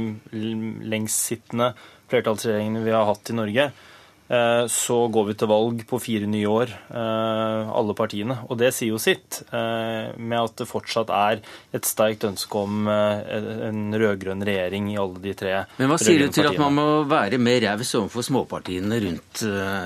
[0.93, 1.73] lengstsittende
[2.13, 3.92] flertallsregjeringene vi har hatt i Norge, Eh,
[4.33, 8.39] så går vi til valg på fire nye år, eh, alle partiene.
[8.49, 11.43] Og det sier jo sitt, eh, med at det fortsatt er
[11.75, 15.79] et sterkt ønske om en rød-grønn regjering i alle de tre partiene.
[15.79, 19.45] Men hva sier du til at man må være mer raus overfor småpartiene rundt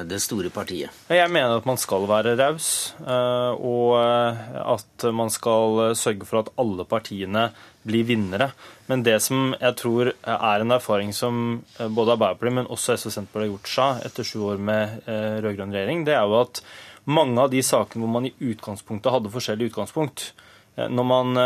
[0.08, 0.90] det store partiet?
[1.10, 6.86] Jeg mener at man skal være raus, og at man skal sørge for at alle
[6.86, 7.50] partiene
[7.86, 8.50] bli vinnere.
[8.90, 13.10] Men det som jeg tror er en erfaring som eh, både Arbeiderpartiet, men også SV
[13.10, 16.40] og Senterpartiet har gjort seg etter sju år med eh, rød-grønn regjering, det er jo
[16.42, 16.62] at
[17.06, 20.30] mange av de sakene hvor man i utgangspunktet hadde forskjellig utgangspunkt,
[20.76, 21.42] eh, når man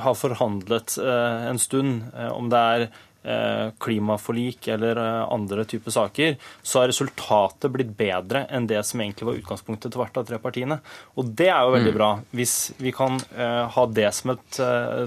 [0.00, 2.86] har forhandlet en stund, om det er
[3.78, 9.26] klimaforlik eller eh, andre typer saker, så har resultatet blitt bedre enn det som egentlig
[9.28, 10.78] var utgangspunktet til hvert av tre partiene.
[11.18, 11.98] Og det er jo veldig mm.
[11.98, 14.48] bra, hvis vi kan eh, ha det som et,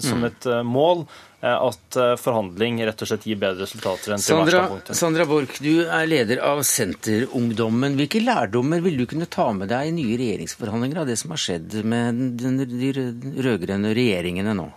[0.03, 0.29] som mm.
[0.31, 1.07] et mål.
[1.39, 6.41] At forhandling rett og slett gir bedre resultater enn Sandra, Sandra Borch, du er leder
[6.43, 7.95] av Senterungdommen.
[7.95, 11.39] Hvilke lærdommer vil du kunne ta med deg i nye regjeringsforhandlinger av det som har
[11.39, 12.91] skjedd med de
[13.39, 14.67] rød-grønne regjeringene nå?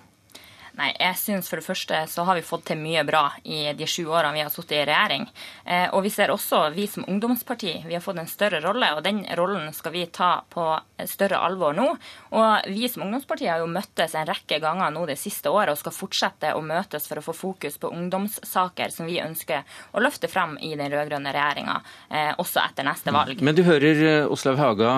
[0.78, 3.86] Nei, jeg synes For det første så har vi fått til mye bra i de
[3.88, 5.26] sju årene vi har sittet i regjering.
[5.66, 8.88] Eh, og vi ser også, vi som ungdomsparti, vi har fått en større rolle.
[8.96, 10.64] Og den rollen skal vi ta på
[11.10, 11.90] større alvor nå.
[12.38, 15.82] Og vi som ungdomsparti har jo møttes en rekke ganger nå det siste året og
[15.82, 20.30] skal fortsette å møtes for å få fokus på ungdomssaker som vi ønsker å løfte
[20.32, 23.44] frem i den rød-grønne regjeringa, eh, også etter neste valg.
[23.44, 24.92] Men du hører Oslav eh, Haga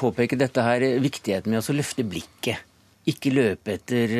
[0.00, 2.70] påpeke dette her, viktigheten med å løfte blikket.
[3.10, 4.14] Ikke løpe etter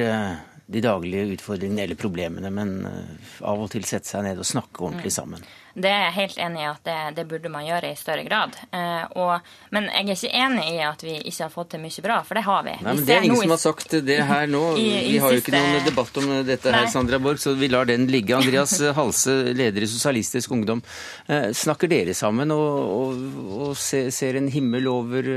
[0.66, 4.80] de daglige utfordringene eller problemene, men eh, av og til sette seg ned og snakke
[4.86, 5.16] ordentlig mm.
[5.18, 5.44] sammen.
[5.74, 8.54] Det er jeg helt enig i at det, det burde man gjøre i større grad.
[8.72, 12.04] Eh, og, men jeg er ikke enig i at vi ikke har fått til mye
[12.06, 12.76] bra, for det har vi.
[12.78, 14.62] Nei, men Det er ingen som har sagt det her nå.
[14.80, 17.68] I, i vi har jo ikke noen debatt om dette her, Sandra Borch, så vi
[17.74, 18.38] lar den ligge.
[18.38, 20.80] Andreas Halse, leder i Sosialistisk Ungdom.
[21.26, 25.32] Eh, snakker dere sammen og, og, og ser en himmel over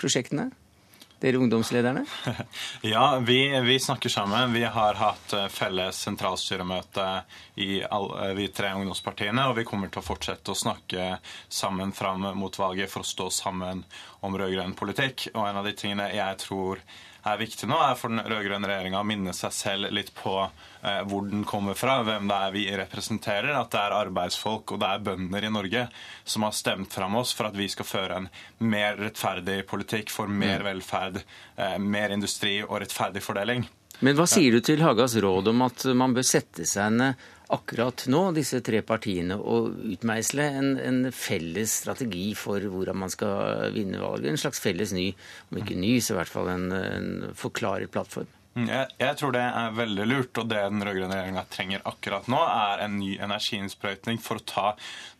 [0.00, 0.50] prosjektene?
[1.24, 2.04] Dere ungdomslederne?
[2.84, 4.52] Ja, vi, vi, snakker sammen.
[4.52, 7.06] Vi har hatt eh, felles sentralstyremøte
[7.64, 11.16] i alle, eh, vi tre ungdomspartiene, og vi kommer til å fortsette å snakke
[11.48, 13.84] sammen fram mot valget for å stå sammen
[14.24, 15.30] om rød-grønn politikk.
[15.34, 16.82] Og en av de tingene jeg tror
[17.24, 21.00] er viktig nå, er for den rød-grønne regjeringa å minne seg selv litt på eh,
[21.08, 23.52] hvor den kommer fra, hvem det er vi representerer.
[23.56, 25.86] At det er arbeidsfolk og det er bønder i Norge
[26.24, 28.28] som har stemt fram oss for at vi skal føre en
[28.64, 30.68] mer rettferdig politikk for mer mm.
[30.68, 31.22] velferd,
[31.56, 33.64] eh, mer industri og rettferdig fordeling.
[34.04, 38.06] Men hva sier du til Hagas råd om at man bør sette seg ned akkurat
[38.08, 44.00] nå, disse tre partiene, å utmeisle en, en, felles strategi for hvordan man skal vinne
[44.00, 44.30] valget.
[44.32, 45.10] En slags felles ny,
[45.50, 48.30] om ikke ny, så i hvert fall en, en forklaret plattform.
[48.54, 52.28] Mm, jeg, jeg, tror det er veldig lurt, og det den rød-grønne regjeringa trenger akkurat
[52.30, 54.66] nå, er en ny energiinnsprøytning for å ta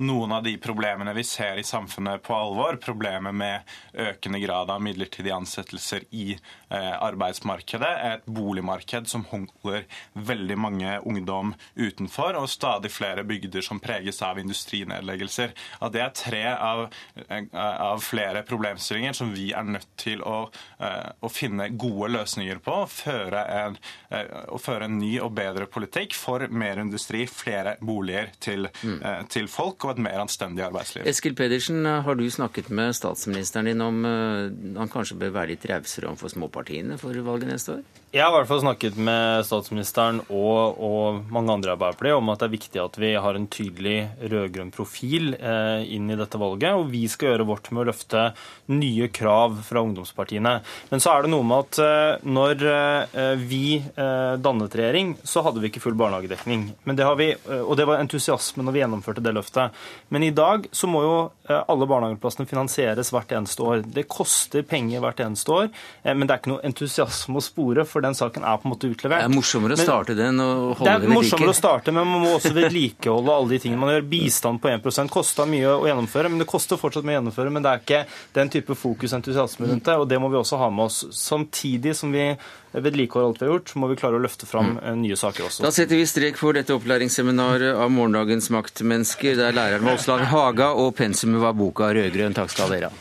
[0.07, 2.79] noen av de problemene vi ser i samfunnet på alvor.
[2.83, 3.75] Problemet med
[4.07, 7.91] økende grad av midlertidige ansettelser i eh, arbeidsmarkedet.
[8.13, 9.83] Et boligmarked som holder
[10.15, 15.57] veldig mange ungdom utenfor, og stadig flere bygder som preges av industrinedleggelser.
[15.83, 16.87] At det er tre av,
[17.27, 22.63] eh, av flere problemstillinger som vi er nødt til å, eh, å finne gode løsninger
[22.63, 22.81] på.
[22.95, 23.79] før føre en,
[24.11, 29.01] eh, å føre en ny og bedre politikk for mer industri, flere boliger til, mm.
[29.05, 31.07] Eh, til, folk og et mer anstendig arbeidsliv.
[31.07, 35.69] Eskil Pedersen, har du snakket med statsministeren din om eh, han kanskje bør være litt
[35.71, 37.85] rausere overfor småpartiene for valget neste år?
[38.15, 42.29] Jeg har i hvert fall snakket med statsministeren og, og mange andre i Arbeiderpartiet om
[42.31, 43.95] at det er viktig at vi har en tydelig
[44.31, 46.77] rød-grønn profil eh, inn i dette valget.
[46.79, 48.23] Og vi skal gjøre vårt med å løfte
[48.71, 50.53] nye krav fra ungdomspartiene.
[50.93, 55.43] Men så er det noe med at eh, når eh, vi eh, dannet regjering, så
[55.49, 56.69] hadde vi ikke full barnehagedekning.
[56.95, 59.83] Det vi, eh, og det var entusiasme når vi gjennomførte det løftet.
[60.15, 63.83] Men i dag så må jo eh, alle barnehageplassene finansieres hvert eneste år.
[63.99, 65.75] Det koster penger hvert eneste år,
[66.07, 67.83] men det er ikke noe entusiasme å spore.
[67.83, 69.25] for den saken er på en måte utlevert.
[69.25, 72.09] Det er morsommere å starte den og holde det Det er morsommere å starte, men
[72.09, 74.09] man må også vedlikeholde alle de tingene man gjør.
[74.15, 77.55] Bistand på 1% kosta mye å gjennomføre, men det koster fortsatt mye å gjennomføre.
[77.55, 78.03] Men det er ikke
[78.37, 81.05] den type fokus entusiasme rundt det, og det må vi også ha med oss.
[81.17, 82.31] Samtidig som vi
[82.75, 85.01] vedlikeholder alt vi har gjort, må vi klare å løfte fram mm.
[85.03, 85.65] nye saker også.
[85.67, 90.69] Da setter vi strek for dette opplæringsseminaret av morgendagens maktmennesker, der læreren var Åslaug Haga
[90.75, 92.35] og pensumet var boka 'Rødgrønn'.
[92.35, 92.95] Takk skal dere ha.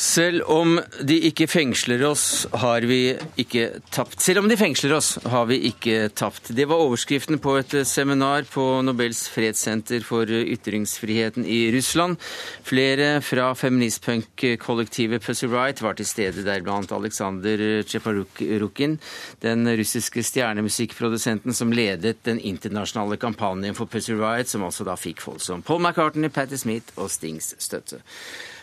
[0.00, 4.16] Selv om de ikke fengsler oss, har vi ikke tapt.
[4.24, 6.48] Selv om de fengsler oss, har vi ikke tapt.
[6.56, 12.16] Det var overskriften på et seminar på Nobels fredssenter for ytringsfriheten i Russland.
[12.64, 18.96] Flere fra feministpunk-kollektivet Pussy Riot var til stede, deriblant Aleksandr Tsjeparukin,
[19.44, 25.20] den russiske stjernemusikkprodusenten som ledet den internasjonale kampanjen for Pussy Riot, som også da fikk
[25.26, 28.00] folk som Paul McCartney, Patti Smith og Stings støtte.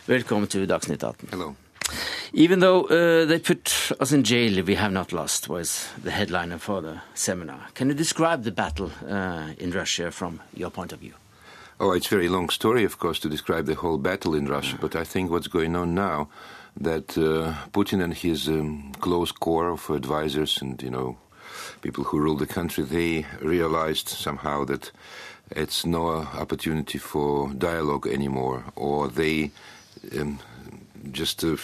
[0.08, 1.28] Welcome to Dagsnytt 18.
[1.30, 1.54] Hello.
[2.32, 6.56] Even though uh, they put us in jail, we have not lost, was the headliner
[6.56, 7.66] for the seminar.
[7.74, 11.12] Can you describe the battle uh, in Russia from your point of view?
[11.78, 14.78] Oh, it's a very long story, of course, to describe the whole battle in Russia.
[14.80, 16.30] But I think what's going on now,
[16.74, 21.18] that uh, Putin and his um, close core of advisors and you know
[21.82, 24.90] people who rule the country, they realized somehow that
[25.50, 29.50] it's no opportunity for dialogue anymore, or they
[30.16, 30.38] um,
[31.12, 31.56] just uh,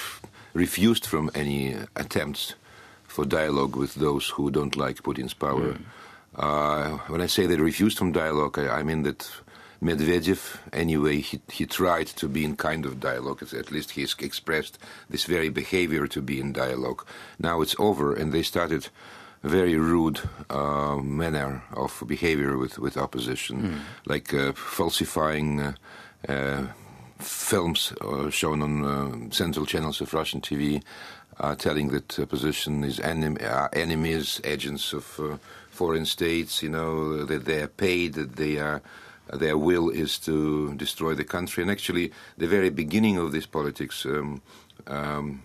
[0.52, 2.54] refused from any attempts
[3.06, 5.74] for dialogue with those who don't like Putin's power.
[5.74, 5.80] Mm.
[6.36, 9.30] Uh, when I say they refused from dialogue, I, I, mean that
[9.80, 13.42] Medvedev, anyway, he, he tried to be in kind of dialogue.
[13.42, 14.78] At least he expressed
[15.08, 17.06] this very behavior to be in dialogue.
[17.38, 18.88] Now it's over, and they started
[19.44, 23.78] a very rude uh, manner of behavior with, with opposition, mm.
[24.06, 25.72] like uh, falsifying uh,
[26.28, 26.66] uh,
[27.24, 30.82] films uh, shown on uh, central channels of Russian TV
[31.40, 33.36] are telling that opposition is enem
[33.72, 38.80] enemies, agents of foreign states, you know, that they are paid, that they are
[39.32, 41.62] their will is to destroy the country.
[41.62, 44.42] And actually, the very beginning of this politics, um,
[44.86, 45.42] um,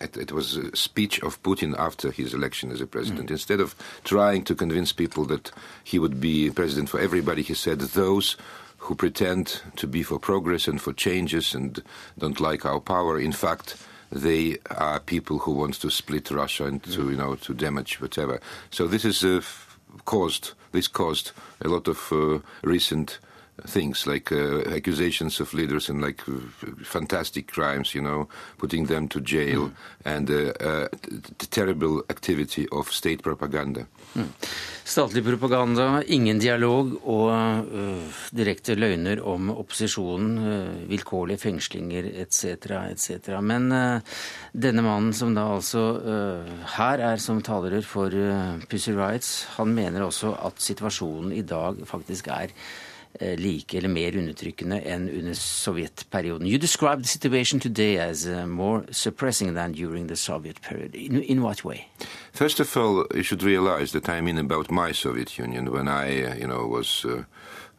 [0.00, 3.28] it, it, was a speech of Putin after his election as a president.
[3.28, 3.32] Mm.
[3.32, 5.52] Instead of trying to convince people that
[5.84, 8.36] he would be president for everybody, he said those
[8.86, 11.82] who pretend to be for progress and for changes and
[12.18, 13.18] don't like our power.
[13.18, 13.76] In fact,
[14.12, 18.40] they are people who want to split Russia and to you know to damage whatever.
[18.70, 19.42] So this is uh,
[20.04, 23.18] caused this caused a lot of uh, recent
[23.64, 26.34] things like uh, accusations of leaders and like uh,
[26.84, 29.72] fantastic crimes, you know, putting them to jail, mm.
[30.04, 30.88] and uh, uh
[31.38, 33.86] the terrible activity of state propaganda.
[34.14, 34.28] Mm.
[34.84, 37.32] Statlig propaganda, ingen dialog og
[37.72, 43.40] uh, direkte løgner om opposisjonen, uh, vilkårlige fengslinger etc., etc.
[43.40, 43.70] Men
[44.52, 45.82] denne mannen som da altså
[46.76, 48.12] her er som taler for
[48.68, 52.52] Pussy Rights, han mener også at situasjonen i dag faktisk er
[53.20, 56.46] like eller mer undertrykkende enn under sovjetperioden.
[56.46, 60.94] You described the situation today as uh, more suppressing than during the Soviet period.
[60.94, 61.88] In, in, what way?
[62.32, 66.24] First of all, you should realize that I mean about my Soviet Union when I,
[66.24, 67.04] uh, you know, was.
[67.04, 67.24] Uh,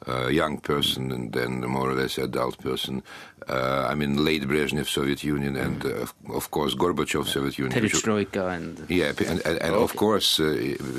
[0.06, 3.04] a young person and then more or less adult person.
[3.50, 7.82] Uh, I mean, late Brezhnev Soviet Union and uh, of course Gorbachev Soviet Union.
[7.82, 9.84] Perestroika and yeah, and, and, and okay.
[9.84, 10.44] of course uh,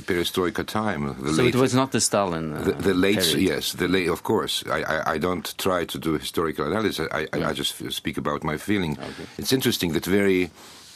[0.06, 1.14] Perestroika time.
[1.34, 2.54] so late, it was not the Stalin.
[2.54, 3.40] Uh, the, the, late, period.
[3.40, 4.08] yes, the late.
[4.08, 7.06] Of course, I, I, I, don't try to do historical analysis.
[7.12, 8.92] I, I, I just speak about my feeling.
[8.98, 9.26] Okay.
[9.38, 10.50] It's interesting that very.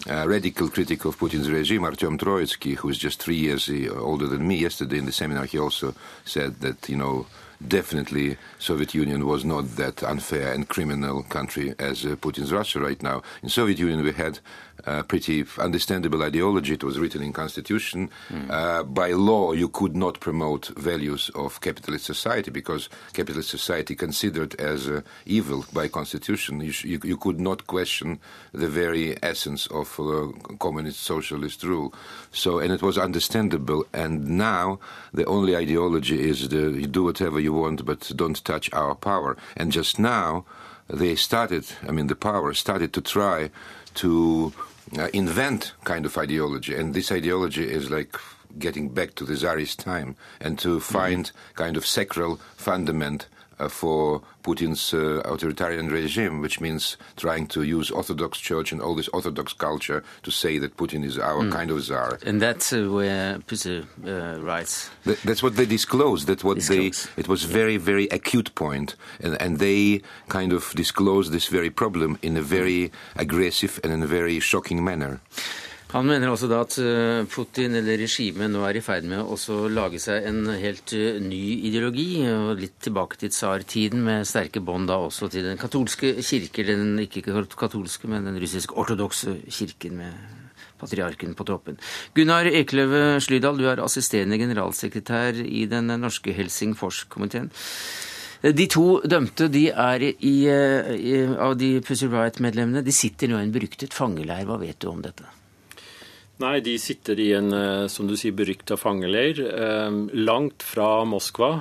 [0.09, 4.27] Uh, radical critic of Putin's regime, Artyom Troitsky, who is just three years uh, older
[4.27, 7.27] than me, yesterday in the seminar, he also said that, you know,
[7.68, 13.03] definitely Soviet Union was not that unfair and criminal country as uh, Putin's Russia right
[13.03, 13.22] now.
[13.42, 14.40] In Soviet Union we had
[14.85, 16.75] a pretty understandable ideology.
[16.75, 18.11] It was written in constitution.
[18.29, 18.51] Mm.
[18.51, 24.55] Uh, by law, you could not promote values of capitalist society because capitalist society considered
[24.61, 26.61] as uh, evil by constitution.
[26.61, 28.19] You, you, you, could not question
[28.53, 31.95] the very essence of uh, communist socialist rule.
[32.33, 33.87] So, and it was understandable.
[33.93, 34.81] And now
[35.15, 39.37] the only ideology is the, you do whatever you want, but don't touch our power.
[39.57, 40.45] And just now
[40.89, 41.65] they started.
[41.89, 43.51] I mean, the power started to try
[43.95, 44.53] to
[44.99, 48.17] uh, invent kind of ideology, and this ideology is like
[48.59, 51.63] getting back to the Tsarist time and to find mm-hmm.
[51.63, 53.27] kind of sacral fundament
[53.68, 59.09] for Putin's uh, authoritarian regime, which means trying to use Orthodox Church and all this
[59.09, 61.53] Orthodox culture to say that Putin is our mm.
[61.53, 62.18] kind of czar.
[62.27, 64.90] And that's uh, where Putin uh, writes.
[65.05, 66.27] That, that's what they disclosed.
[66.27, 67.09] That what disclosed.
[67.16, 67.20] they.
[67.20, 72.18] It was very very acute point, and and they kind of disclosed this very problem
[72.22, 75.20] in a very aggressive and in a very shocking manner.
[75.93, 79.57] Han mener også da at eh, Putin eller regimet nå er i ferd med å
[79.69, 84.89] lage seg en helt eh, ny ideologi, og litt tilbake til tsartiden, med sterke bånd
[84.89, 90.39] da også til den katolske kirke, den ikke katolske, men den russisk-ortodokse kirken med
[90.81, 91.77] patriarken på toppen.
[92.17, 97.53] Gunnar Ekløve Slydal, du er assisterende generalsekretær i den norske Helsingfors-komiteen.
[98.43, 102.83] De to dømte de er i, i, av de Pussy Riot-medlemmene.
[102.83, 104.49] De sitter nå i en beryktet fangeleir.
[104.49, 105.29] Hva vet du om dette?
[106.43, 111.53] Nei, de sitter i en eh, som du sier, berykta fangeleir eh, langt fra Moskva,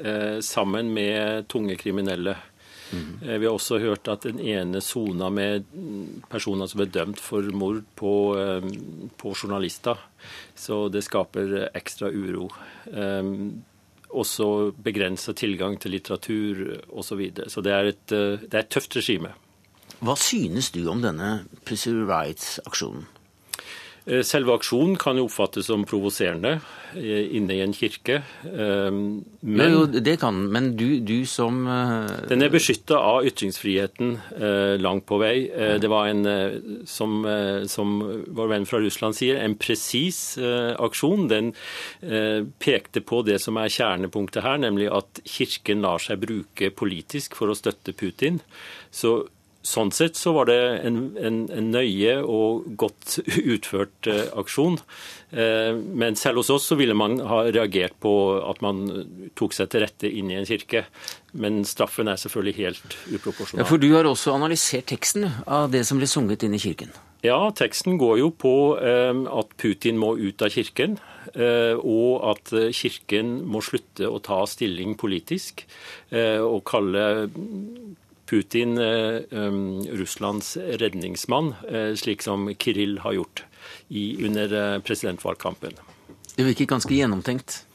[0.00, 2.36] eh, sammen med tunge kriminelle.
[2.90, 3.10] Mm.
[3.22, 5.68] Vi har også hørt at den ene sona med
[6.32, 8.14] personer som er dømt for mord på,
[9.14, 10.00] på journalister.
[10.58, 12.48] Så det skaper ekstra uro
[14.10, 17.06] også begrensa tilgang til litteratur osv.
[17.12, 17.46] Så, videre.
[17.54, 19.36] så det er, et, det er et tøft regime.
[20.02, 23.06] Hva synes du om denne Pussy Rights-aksjonen?
[24.06, 26.54] Eh, selve aksjonen kan jo oppfattes som provoserende
[26.96, 28.20] eh, inne i en kirke.
[28.44, 31.62] Men, jo, jo, det kan men du, du som
[32.28, 34.14] Den er beskytta av ytringsfriheten
[34.80, 35.34] langt på vei.
[35.80, 36.24] Det var en,
[36.88, 37.20] som,
[37.70, 37.96] som
[38.36, 41.28] vår venn fra Russland sier, en presis aksjon.
[41.30, 41.52] Den
[42.62, 47.52] pekte på det som er kjernepunktet her, nemlig at kirken lar seg bruke politisk for
[47.52, 48.40] å støtte Putin.
[48.90, 49.20] Så
[49.70, 53.20] Sånn sett så var det en, en, en nøye og godt
[53.54, 54.80] utført eh, aksjon.
[55.30, 58.82] Eh, men selv hos oss så ville man ha reagert på at man
[59.38, 60.86] tok seg til rette inn i en kirke.
[61.38, 63.62] Men straffen er selvfølgelig helt uproporsjonal.
[63.62, 66.90] Ja, For du har også analysert teksten av det som ble sunget inn i kirken?
[67.22, 70.98] Ja, teksten går jo på eh, at Putin må ut av kirken.
[71.36, 75.62] Eh, og at Kirken må slutte å ta stilling politisk
[76.08, 77.04] eh, og kalle
[78.30, 83.44] Putin eh, um, Russlands redningsmann, eh, slik som Kiril har gjort
[84.18, 85.72] under eh, presidentvalgkampen.
[86.36, 87.66] Det virker ganske gjennomtenkt?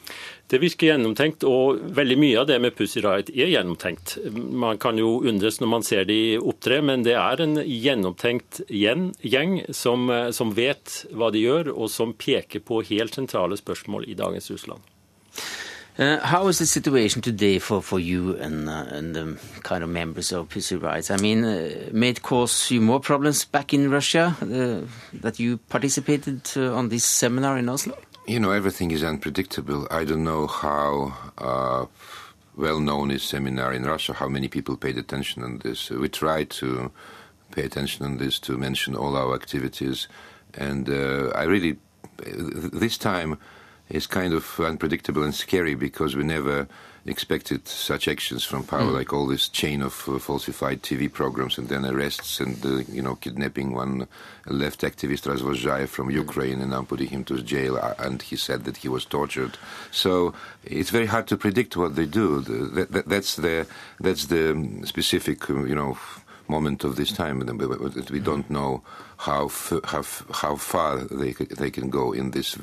[0.47, 4.15] Det virker gjennomtenkt, og veldig mye av det med Pussy Riot er gjennomtenkt.
[4.31, 9.57] Man kan jo undres når man ser de opptre, men det er en gjennomtenkt gjeng
[9.75, 14.53] som, som vet hva de gjør, og som peker på helt sentrale spørsmål i dagens
[14.53, 14.94] Russland.
[15.97, 19.89] Uh, how is the situation today for, for you and, uh, and the kind of
[19.89, 21.09] members of Pussy Rights?
[21.09, 24.85] I mean, uh, may it cause you more problems back in Russia uh,
[25.21, 27.97] that you participated uh, on this seminar in Oslo?
[28.27, 29.87] You know, everything is unpredictable.
[29.89, 31.85] I don't know how uh,
[32.57, 35.89] well known is seminar in Russia, how many people paid attention on this.
[35.89, 36.91] We tried to
[37.51, 40.09] pay attention on this, to mention all our activities.
[40.55, 41.77] And I really,
[42.17, 43.37] this time,
[43.89, 46.67] is kind of unpredictable and scary because we never
[47.05, 48.93] expected such actions from power, mm.
[48.93, 53.01] like all this chain of uh, falsified TV programs and then arrests and, uh, you
[53.01, 54.07] know, kidnapping one
[54.47, 56.13] left activist, Razvozhayev, from mm.
[56.13, 57.77] Ukraine and now putting him to jail.
[57.77, 59.57] Uh, and he said that he was tortured.
[59.91, 62.41] So it's very hard to predict what they do.
[62.41, 63.67] That, that, that's, the,
[63.99, 65.99] that's the specific, you know,
[66.47, 67.39] moment of this time.
[67.39, 68.81] that We don't know
[69.17, 69.49] how
[69.83, 72.57] how how far they they can go in this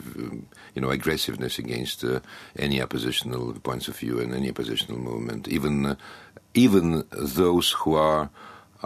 [0.74, 2.20] you know aggressiveness against uh,
[2.58, 5.94] any oppositional points of view and any oppositional movement, even uh,
[6.54, 8.30] even those who are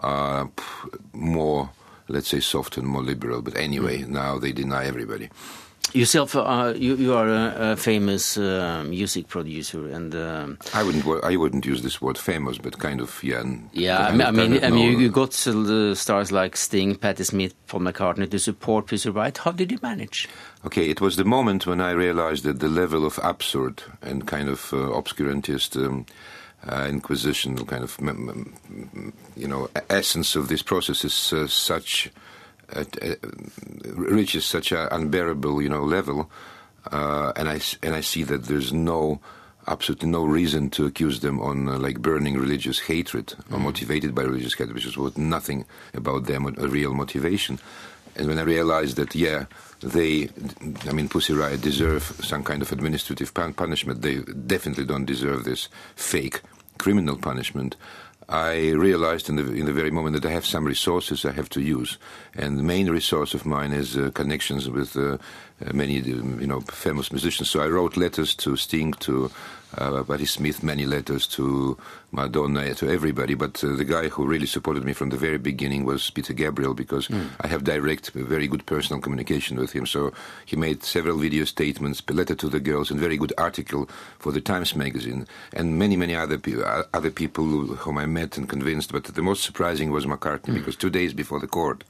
[0.03, 0.47] uh,
[1.13, 1.71] more
[2.09, 3.43] let's say soft and more liberal.
[3.43, 4.09] But anyway, mm.
[4.09, 5.29] now they deny everybody.
[5.93, 11.25] Yourself, uh, you, you are a, a famous uh, music producer, and um, I wouldn't
[11.25, 13.45] I wouldn't use this word famous, but kind of yeah.
[13.73, 17.55] Yeah, I mean, I mean, I mean you, got the stars like Sting, Patti Smith,
[17.67, 19.39] Paul McCartney to support Pussy Riot.
[19.39, 20.29] How did you manage?
[20.65, 24.49] Okay, it was the moment when I realized that the level of absurd and kind
[24.49, 25.77] of uh, obscurantist.
[25.77, 26.07] Um,
[26.69, 27.97] uh, inquisition kind of
[29.37, 31.47] you know essence of this process is uh,
[32.73, 33.15] such uh,
[33.95, 36.31] reaches such an unbearable, you know, level,
[36.91, 39.21] uh, and I and I see that there's no
[39.69, 44.23] absolutely no reason to accuse them on uh, like burning religious hatred or motivated by
[44.23, 47.59] religious hatred, which was nothing about them a real motivation.
[48.15, 49.45] And when I realized that, yeah,
[49.81, 50.31] they,
[50.89, 54.03] I mean, Pussy Riot deserve some kind of administrative punishment.
[54.03, 56.41] They definitely don't deserve this fake
[56.79, 57.77] criminal punishment.
[58.29, 61.49] I realized in the in the very moment that I have some resources I have
[61.51, 61.97] to use,
[62.35, 65.19] and the main resource of mine is uh, connections with uh,
[65.73, 67.51] many you know famous musicians.
[67.51, 69.31] So I wrote letters to Sting, to
[69.79, 71.77] uh, Patti Smith, many letters to
[72.13, 73.35] Madonna, to everybody.
[73.35, 76.75] But uh, the guy who really supported me from the very beginning was Peter Gabriel
[76.75, 77.29] because mm.
[77.41, 79.87] I have direct, very good personal communication with him.
[79.87, 80.13] So
[80.45, 84.33] he made several video statements, a letter to the girls, and very good article for
[84.33, 88.49] the Times magazine, and many, many other pe- uh, other people whom I met and
[88.49, 88.93] convinced.
[88.93, 90.55] But the most surprising was McCartney mm.
[90.55, 91.85] because two days before the court.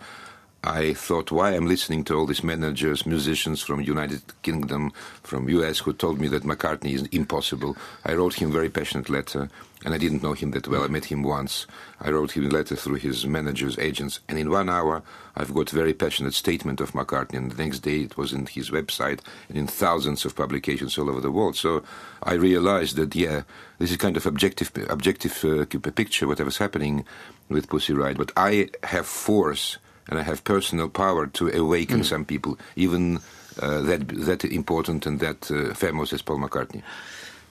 [0.64, 4.92] I thought, why I'm listening to all these managers, musicians from United Kingdom,
[5.22, 7.76] from US, who told me that McCartney is impossible.
[8.04, 9.48] I wrote him very passionate letter,
[9.84, 10.82] and I didn't know him that well.
[10.82, 11.68] I met him once.
[12.00, 15.04] I wrote him a letter through his managers, agents, and in one hour,
[15.36, 17.34] I've got a very passionate statement of McCartney.
[17.34, 21.08] And the next day, it was in his website and in thousands of publications all
[21.08, 21.54] over the world.
[21.54, 21.84] So
[22.24, 23.42] I realized that, yeah,
[23.78, 27.04] this is kind of objective, objective uh, picture, whatever's happening
[27.48, 28.18] with Pussy Riot.
[28.18, 29.78] But I have force
[30.08, 32.04] and I have personal power to awaken mm.
[32.04, 33.18] some people, even
[33.60, 36.82] uh, that, that important and that uh, famous as Paul McCartney.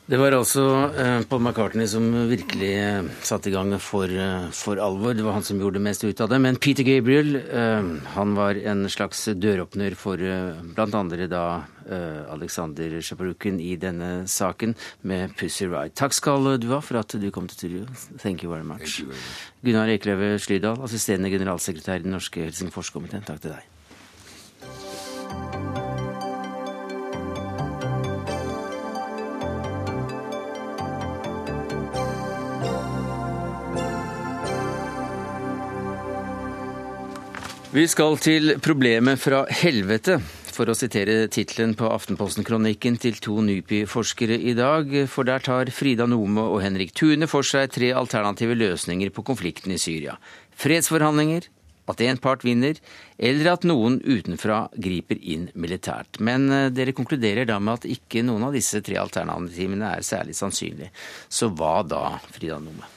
[0.05, 0.63] Det var altså
[1.01, 5.15] eh, Paul McCartney som virkelig eh, satte i gang for, eh, for, alvor.
[5.17, 6.37] Det var han som gjorde det mest ut av det.
[6.43, 7.39] Men Peter Gabriel
[8.13, 11.03] han var en slags døråpner for bl.a.
[11.31, 11.43] da
[12.35, 15.95] Alexander Shaparukin i denne saken med Pussy Ride.
[15.97, 17.85] Takk skal du ha for at du kom til studio.
[18.21, 19.01] Thank you very much.
[19.65, 23.25] Gunnar Ekeløve-Slydal, assisterende generalsekretær i den norske Helsingforskomiteen.
[23.25, 23.74] Takk til deg.
[37.76, 40.13] Vi skal til problemet fra helvete,
[40.55, 44.93] for å sitere tittelen på Aftenposten-kronikken til to NUPI-forskere i dag.
[45.11, 49.76] For der tar Frida Nome og Henrik Thune for seg tre alternative løsninger på konflikten
[49.76, 50.15] i Syria.
[50.55, 51.49] Fredsforhandlinger,
[51.91, 52.80] at én part vinner,
[53.19, 56.23] eller at noen utenfra griper inn militært.
[56.23, 60.39] Men eh, dere konkluderer da med at ikke noen av disse tre alternativene er særlig
[60.39, 60.93] sannsynlig.
[61.28, 62.94] Så hva da, Frida Nome?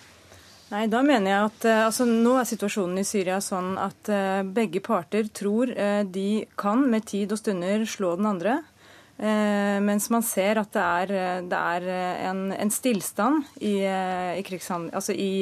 [0.69, 4.45] Nei, da mener jeg at eh, altså, Nå er situasjonen i Syria sånn at uh,
[4.45, 8.59] begge parter tror uh, de kan med tid og stunder slå den andre.
[9.19, 11.15] Uh, mens man ser at det er,
[11.49, 11.89] det er
[12.29, 15.33] en, en, stillstand i, i, altså i,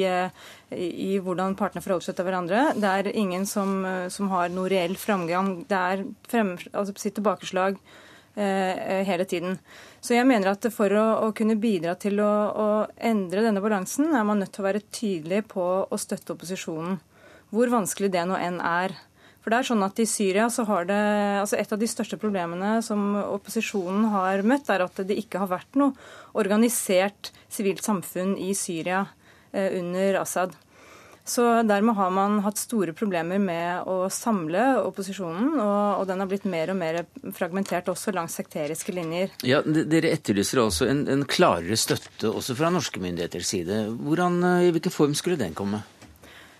[0.71, 2.63] i, hvordan partene forholder seg til hverandre.
[2.79, 5.67] Det er ingen som, som har noe reell framgang.
[5.69, 7.77] Det er frem, altså, sitt tilbakeslag
[8.37, 9.55] hele tiden.
[10.07, 14.13] Så jeg mener at for å, å kunne bidra til å, å, endre denne balansen,
[14.15, 16.95] er man nødt til å være tydelig på å støtte opposisjonen.
[17.51, 18.95] Hvor vanskelig det nå enn er.
[19.43, 20.99] For det er sånn at I Syria så har det,
[21.41, 25.51] altså et av de største problemene som opposisjonen har møtt, er at det ikke har
[25.51, 25.91] vært noe
[26.39, 29.03] organisert sivilt samfunn i Syria
[29.51, 30.55] eh, under Assad.
[31.27, 36.29] Så dermed har man hatt store problemer med å samle opposisjonen, og, og, den har
[36.31, 37.01] blitt mer og mer
[37.35, 39.33] fragmentert også langs sekteriske linjer.
[39.43, 43.81] Ja, Dere etterlyser også en, en klarere støtte også fra norske myndigheters side.
[43.99, 45.81] Hvordan, eh, I hvilken form skulle den komme?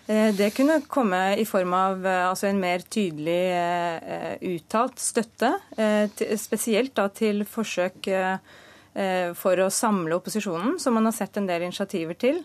[0.07, 3.39] Eh, det kunne komme i form av eh, altså en mer tydelig
[4.51, 5.53] uttalt støtte,
[6.36, 8.11] spesielt da til forsøk
[9.38, 12.39] for å samle opposisjonen, som man har sett en del initiativer til.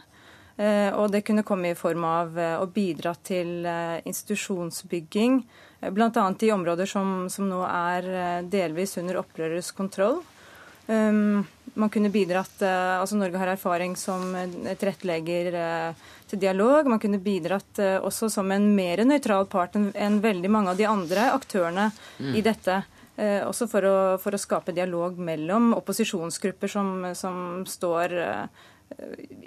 [0.56, 5.40] Eh, og det kunne komme i form av eh, å bidra til eh, institusjonsbygging,
[5.92, 6.26] bl.a.
[6.44, 10.20] i områder som, som, nå er delvis under opprørers kontroll.
[10.86, 11.42] Um,
[11.78, 15.54] man kunne bidratt, altså Norge har erfaring som tilrettelegger
[16.28, 16.90] til dialog.
[16.90, 21.30] Man kunne bidratt også som en mer nøytral part enn veldig mange av de andre
[21.32, 21.88] aktørene
[22.18, 22.34] mm.
[22.36, 22.82] i dette.
[23.46, 28.18] Også for å, for å, skape dialog mellom opposisjonsgrupper som, som står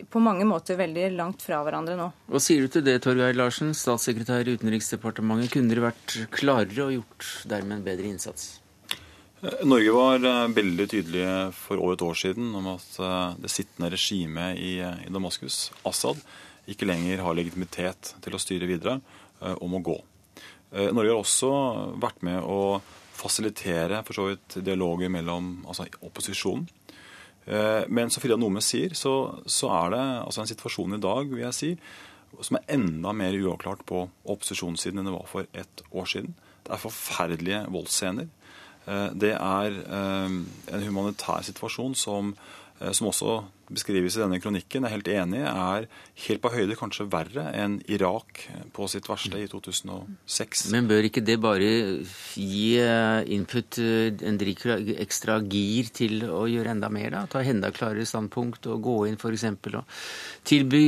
[0.09, 2.09] på mange måter veldig langt fra hverandre nå.
[2.31, 5.51] Hva sier du til det, Torgeir Larsen, statssekretær i Utenriksdepartementet?
[5.53, 8.47] Kunne dere vært klarere og gjort dermed en bedre innsats?
[9.41, 13.53] Eh, Norge var eh, veldig tydelige for over et år siden om at eh, det
[13.53, 14.73] sittende regimet i,
[15.11, 16.21] Damaskus, Assad,
[16.71, 18.97] ikke lenger har legitimitet til å styre videre,
[19.45, 19.93] og må gå.
[20.95, 21.49] Norge har også
[22.01, 22.79] vært med å
[23.13, 26.84] fasilitere for så vidt dialoger mellom altså opposisjonen Eh,
[27.45, 29.11] men som Frida Nome sier, så,
[29.45, 31.69] så, er det altså en situasjon i dag vil jeg si,
[32.41, 36.33] som er enda mer uavklart på opposisjonssiden enn det var for ett år siden.
[36.65, 38.31] Det er forferdelige voldsscener.
[38.89, 40.39] Eh, det er eh,
[40.73, 42.33] en humanitær situasjon som,
[42.81, 43.37] som også
[43.71, 45.87] beskrives i denne kronikken, er helt enig, er
[46.25, 48.43] helt på høyde, kanskje verre enn Irak
[48.75, 50.67] på sitt verste i 2006.
[50.75, 51.69] Men bør ikke det bare
[52.37, 57.23] gi eh, input, eh, en ekstra gir til å gjøre enda mer, da?
[57.31, 59.47] Ta enda klarere standpunkt og gå inn f.eks.
[59.49, 59.83] og
[60.45, 60.85] tilby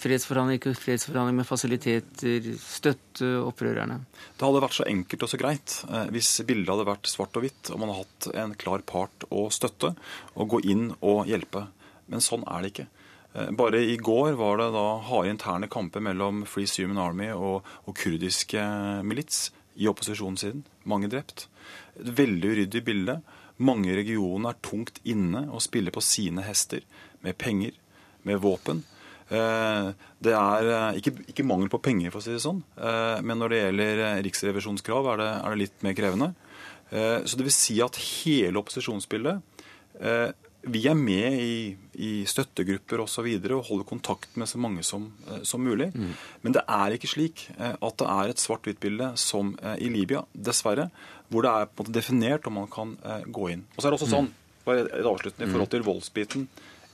[0.00, 4.00] fredsforhandling, ikke fredsforhandling med fasiliteter, støtte opprørerne?
[4.38, 5.76] Det hadde vært så enkelt og så greit
[6.14, 9.48] hvis bildet hadde vært svart og hvitt, og man hadde hatt en klar part å
[9.52, 9.92] støtte
[10.34, 11.66] og gå inn og hjelpe.
[12.10, 12.88] Men sånn er det ikke.
[13.32, 17.66] Eh, bare i går var det da harde interne kamper mellom Free Syrian Army og,
[17.86, 18.62] og kurdiske
[19.06, 19.48] milits
[19.80, 20.64] i opposisjonssiden.
[20.90, 21.46] Mange drept.
[22.00, 23.20] Et veldig uryddig bilde.
[23.60, 26.82] Mange regioner er tungt inne og spiller på sine hester
[27.24, 27.76] med penger,
[28.26, 28.82] med våpen.
[29.30, 32.64] Det er ikke, ikke, mangel på penger, for å si det sånn.
[33.22, 36.28] Men når det gjelder riksrevisjonskrav, er det, er det litt mer krevende.
[36.90, 39.60] Så det vil si at hele opposisjonsbildet
[40.62, 43.24] vi er med i, i støttegrupper osv.
[43.24, 45.90] Og, så og holder kontakt med så mange som, eh, som mulig.
[45.94, 46.12] Mm.
[46.42, 50.24] Men det er ikke slik eh, at det er et svart-hvitt-bilde som eh, i Libya,
[50.34, 50.90] dessverre,
[51.30, 52.96] hvor det er på en måte definert om man kan
[53.30, 53.62] gå inn.
[53.76, 54.16] Og så er det også mm.
[54.16, 54.30] sånn,
[54.66, 55.74] bare et avsluttende i forhold mm.
[55.76, 56.48] til voldsbiten,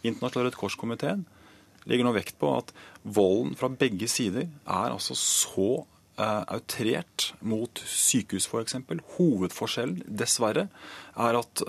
[0.07, 1.25] Internasjonal Rødt Kors-komiteen
[1.89, 5.71] legger nå vekt på at volden fra begge sider er altså så
[6.17, 8.77] outrert mot sykehus, f.eks.
[9.17, 10.67] Hovedforskjellen, dessverre,
[11.17, 11.63] er at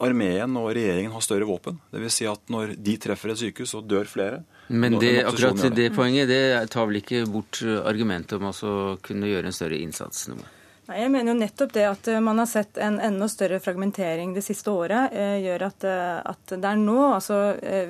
[0.00, 1.78] armeen og regjeringen har større våpen.
[1.92, 2.16] Dvs.
[2.16, 4.42] Si at når de treffer et sykehus, så dør flere.
[4.68, 5.74] Men det, akkurat det.
[5.76, 8.74] det poenget det tar vel ikke bort argumentet om å
[9.04, 10.26] kunne gjøre en større innsats?
[10.32, 10.50] Noe.
[10.90, 14.34] Nei, jeg mener jo nettopp det at eh, man har sett en enda større fragmentering
[14.34, 17.38] det siste året, eh, gjør at, eh, at, det er nå, altså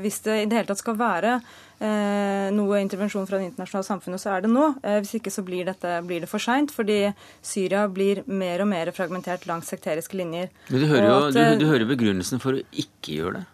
[0.02, 1.38] hvis det i det hele tatt skal være
[1.82, 4.68] noe intervensjon fra det internasjonale samfunnet, så er det nå.
[4.82, 7.00] Eh, hvis ikke så blir, dette, blir det for seint, fordi
[7.44, 10.52] Syria blir mer og mer fragmentert langs sekteriske linjer.
[10.68, 13.48] Men du hører jo at, du, du hører begrunnelsen for å ikke gjøre det?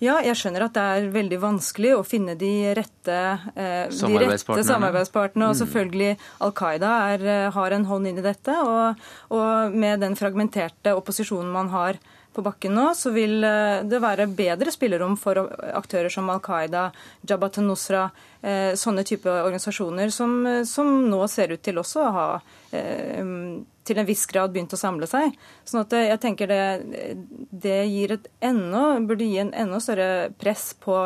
[0.00, 3.16] Ja, jeg skjønner at det er veldig vanskelig å finne de rette,
[3.52, 5.50] eh, samarbeidspartnerne.
[5.50, 5.58] Og mm.
[5.60, 6.14] selvfølgelig
[6.46, 8.54] Al Qaida er, eh, har en hånd inn i dette.
[8.64, 12.00] Og, og med den fragmenterte opposisjonen man har
[12.32, 15.40] på bakken nå, så vil eh, det være bedre spillerom for
[15.74, 16.88] aktører som Al Qaida,
[17.26, 18.04] Jabhat al-Nusra,
[18.42, 22.28] eh, sånne type organisasjoner som, eh, som, nå ser ut til også å ha
[22.70, 25.32] til en viss grad begynt å samle seg.
[25.66, 27.16] Sånn at jeg tenker det,
[27.50, 31.00] det gir et enda, burde gi en enda større press på,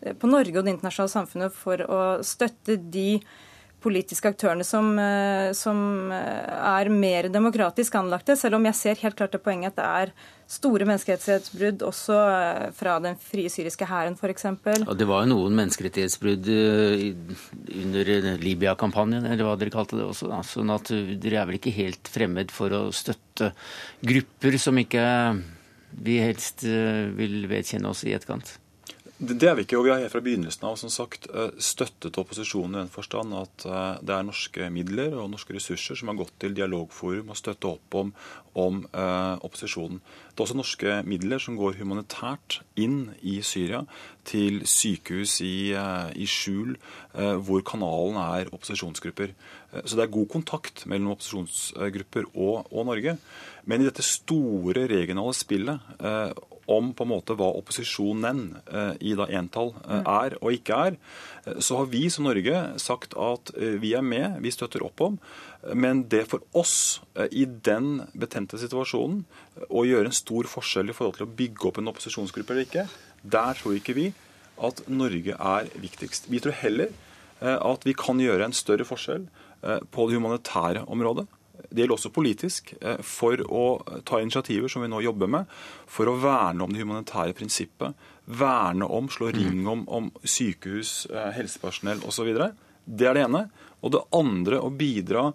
[0.00, 3.18] på Norge og det internasjonale samfunnet for å støtte de
[3.80, 9.32] politiske aktørene som, eh, som, er mer demokratisk anlagte, selv om jeg ser helt klart
[9.34, 10.12] det poenget at det er
[10.50, 14.46] store menneskerettighetsbrudd også eh, fra den frie syriske hæren f.eks.
[14.46, 17.06] Ja, det var jo noen menneskerettighetsbrudd eh,
[17.80, 18.12] under
[18.44, 20.30] Libya-kampanjen, eller hva dere kalte det også.
[20.32, 20.42] Da.
[20.46, 23.52] Sånn at dere er vel ikke helt fremmed for å støtte
[24.04, 25.04] grupper som ikke
[26.04, 28.52] vi helst vil vedkjenne oss i etterkant?
[29.20, 29.76] Det er vi ikke.
[29.76, 33.34] og Vi har helt fra begynnelsen av som sagt, eh, støttet opposisjonen i den forstand
[33.36, 37.36] at eh, det er norske midler og norske ressurser som har gått til dialogforum og
[37.36, 38.14] støtte opp om,
[38.56, 40.00] om eh, opposisjonen.
[40.00, 43.82] Det er også norske midler som går humanitært inn i Syria,
[44.24, 46.78] til sykehus i, uh, i skjul,
[47.12, 49.34] eh, hvor kanalen er opposisjonsgrupper.
[49.84, 53.18] Så det er god kontakt mellom opposisjonsgrupper og, og Norge.
[53.68, 55.92] Men i dette store regionale spillet
[56.70, 60.08] om på en måte hva opposisjonen eh, i da entall eh, mm.
[60.12, 60.98] er og ikke er,
[61.44, 63.52] eh, så har vi som Norge sagt at
[63.82, 65.18] vi er med, vi støtter opp om.
[65.76, 67.00] Men det for oss
[67.36, 69.24] i den betente situasjonen
[69.68, 72.86] å gjøre en stor forskjell i forhold til å bygge opp en opposisjonsgruppe eller ikke,
[73.20, 74.06] der tror ikke vi
[74.60, 76.30] at Norge er viktigst.
[76.32, 76.94] Vi tror heller
[77.40, 79.26] at vi kan gjøre en større forskjell
[79.60, 81.26] på det humanitære området.
[81.70, 83.64] Det gjelder også politisk, eh, for å
[84.04, 85.46] ta initiativer som vi nå jobber med,
[85.86, 87.94] for å verne om det humanitære prinsippet.
[88.26, 92.34] Verne om, slå ring om, om sykehus, eh, helsepersonell osv.
[92.84, 93.48] Det er det ene.
[93.80, 95.30] Og det andre å bidra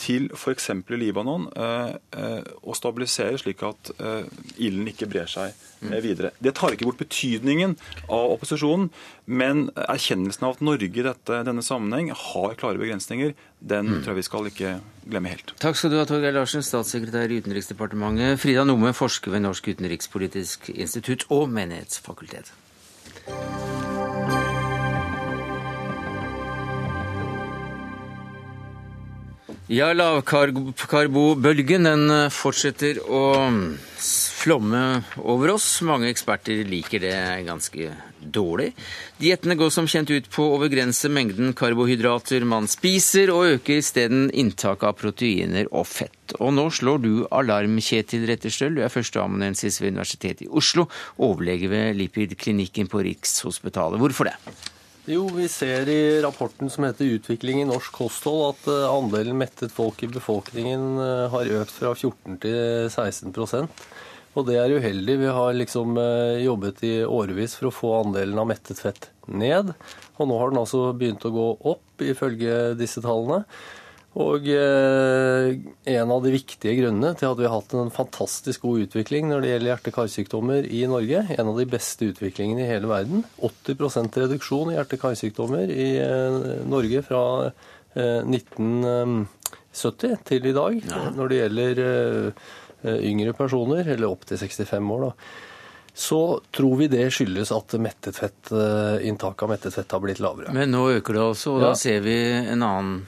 [0.00, 0.70] til f.eks.
[0.72, 4.28] i Libanon eh, eh, å stabilisere slik at eh,
[4.64, 6.32] ilden ikke brer seg eh, videre.
[6.40, 7.76] Det tar ikke bort betydningen
[8.08, 8.88] av opposisjonen,
[9.28, 13.98] men erkjennelsen av at Norge i dette, denne sammenheng har klare begrensninger, den mm.
[14.00, 14.74] tror jeg vi skal ikke
[15.04, 15.52] glemme helt.
[15.60, 18.40] Takk skal du ha, Torgeir Larsen, statssekretær i Utenriksdepartementet.
[18.40, 22.54] Frida Nome, forsker ved Norsk utenrikspolitisk institutt og Menighetsfakultet.
[29.70, 33.20] Ja, lavkarbobølgen den eh, fortsetter å
[34.02, 34.80] flomme
[35.22, 35.68] over oss.
[35.86, 37.12] Mange eksperter liker det
[37.46, 38.72] ganske dårlig.
[39.22, 44.26] Diettene går som kjent ut på å begrense mengden karbohydrater man spiser, og øker isteden
[44.34, 46.34] inntaket av proteiner og fett.
[46.40, 48.74] Og nå slår du alarm, Kjetil Retterstøl.
[48.74, 50.88] Du er førsteamanuensis ved Universitetet i Oslo,
[51.22, 54.02] overlege ved Lipid-klinikken på Rikshospitalet.
[54.02, 54.36] Hvorfor det?
[55.10, 59.72] Jo, vi ser i rapporten som heter 'Utvikling i norsk kosthold' at eh, andelen mettet
[59.74, 63.66] folk i befolkningen eh, har økt fra 14 til 16%
[64.38, 65.16] Og det er uheldig.
[65.18, 69.74] Vi har liksom eh, jobbet i årevis for å få andelen av mettet fett ned.
[70.20, 73.42] Og nå har den altså begynt å gå opp, ifølge disse tallene.
[74.18, 75.52] Og eh,
[75.94, 79.44] en av de viktige grunnene til at vi har hatt en fantastisk god utvikling når
[79.44, 84.72] det gjelder hjerte-karsykdommer i Norge, en av de beste utviklingene i hele verden, 80% reduksjon
[84.72, 87.22] i hjerte-karsykdommer i eh, Norge fra
[87.94, 91.04] 1970 eh, til i dag, ja.
[91.14, 91.82] når det gjelder
[92.80, 95.02] yngre personer, eller opp til 65 år.
[95.04, 95.12] da.
[95.94, 98.50] så tror vi det skyldes at mettet fett,
[99.04, 100.52] inntaket av mettet fett har blitt lavere.
[100.56, 103.02] Men nå øker det altså, og da ser vi en annen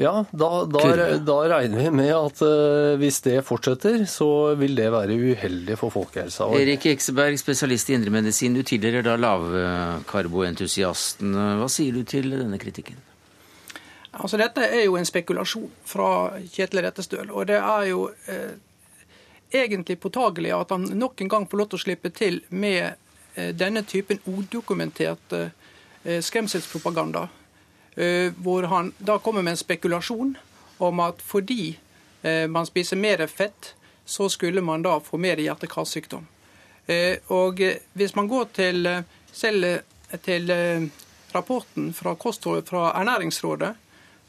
[0.00, 0.80] Ja, da, da,
[1.20, 5.90] da regner vi med at uh, hvis det fortsetter, så vil det være uheldig for
[5.92, 6.60] folkehelsa vår.
[6.62, 8.56] Erik Ekseberg, spesialist i indremedisin.
[8.56, 11.36] Du tilhører da lavkarboentusiasten.
[11.60, 12.96] Hva sier du til denne kritikken?
[14.12, 16.08] Altså Dette er jo en spekulasjon fra
[16.50, 17.30] Kjetil Rettestøl.
[17.30, 18.56] Og det er jo eh,
[19.54, 22.96] egentlig påtagelig at han nok en gang får lov til å slippe til med
[23.36, 27.28] eh, denne typen udokumentert eh, skremselspropaganda.
[27.94, 30.34] Eh, hvor han da kommer med en spekulasjon
[30.78, 31.78] om at fordi
[32.22, 33.74] eh, man spiser mer fett,
[34.04, 36.26] så skulle man da få mer hjerte-karsykdom.
[36.86, 37.60] Eh, og
[37.92, 38.88] hvis man går til,
[39.32, 39.66] selv
[40.22, 40.50] til
[41.34, 43.74] rapporten fra, kosthold, fra Ernæringsrådet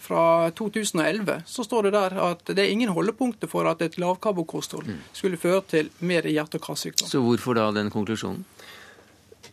[0.02, 4.90] fra 2011, så står det der at det er ingen holdepunkter for at et lavkarbokosthold
[5.14, 7.10] skulle føre til mer hjerte- og karsykdom.
[7.10, 8.46] Så hvorfor da den konklusjonen?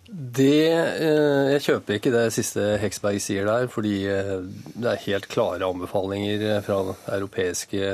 [0.09, 4.38] Det, eh, jeg kjøper ikke det siste Heksberg sier der, fordi eh,
[4.72, 7.90] det er helt klare anbefalinger eh, fra europeiske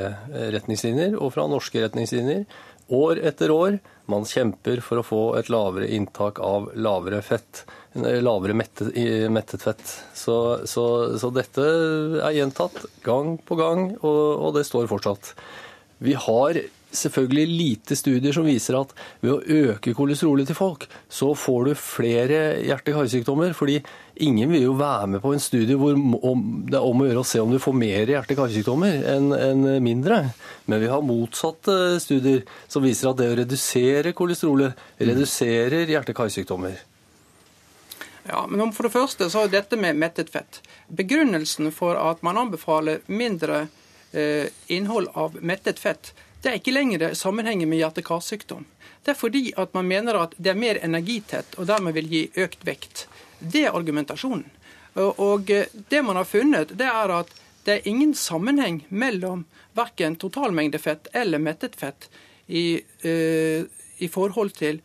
[0.55, 2.45] retningslinjer og fra norske retningslinjer.
[2.95, 3.79] År etter år.
[4.07, 7.65] Man kjemper for å få et lavere inntak av lavere fett.
[7.97, 8.93] Lavere mettet,
[9.33, 9.83] mettet fett.
[10.13, 10.37] Så,
[10.69, 10.85] så,
[11.19, 11.65] så dette
[12.21, 15.33] er gjentatt gang på gang, og, og det står fortsatt.
[16.05, 16.61] Vi har
[16.97, 18.93] selvfølgelig lite studier som viser at
[19.23, 23.53] ved å øke kolesterolet til folk, så får du flere hjerte-karsykdommer.
[23.57, 23.77] Fordi
[24.25, 27.27] ingen vil jo være med på en studie hvor det er om å gjøre å
[27.27, 30.21] se om du får mer hjerte-karsykdommer enn enn mindre.
[30.65, 36.83] Men vi har motsatte studier som viser at det å redusere kolesterolet reduserer hjerte-karsykdommer.
[38.27, 40.63] Ja, men for det første så er dette med mettet fett.
[40.87, 43.67] Begrunnelsen for at man anbefaler mindre
[44.15, 46.13] eh, innhold av mettet fett,
[46.45, 48.67] det er ikke lenger sammenhengen med hjerte-karsykdom.
[49.01, 52.21] Det er fordi at man mener at det er mer energitett og dermed vil gi
[52.43, 53.07] økt vekt.
[53.39, 54.45] Det er argumentasjonen.
[54.95, 57.33] Og, eh, det man har funnet, det er at
[57.65, 62.09] det er ingen sammenheng mellom verken totalmengde fett eller mettet fett
[62.45, 63.65] i, uh,
[63.97, 64.83] i forhold til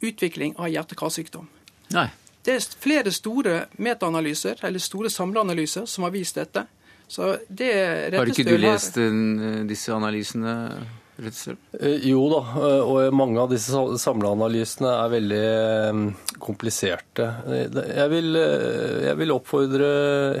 [0.00, 1.44] utvikling av hjerte-karsykdom.
[1.92, 2.08] Nei.
[2.42, 6.64] Det er flere store metaanalyser, eller store samleanalyser, som har vist dette.
[7.08, 7.72] Så det
[8.16, 10.56] Har ikke du lest den, disse analysene?
[11.16, 16.00] Eh, Jo da, eh, og mange av disse samleanalysene er veldig eh,
[16.44, 17.28] kompliserte.
[17.48, 19.88] Eh, Jeg vil, eh, jeg vil oppfordre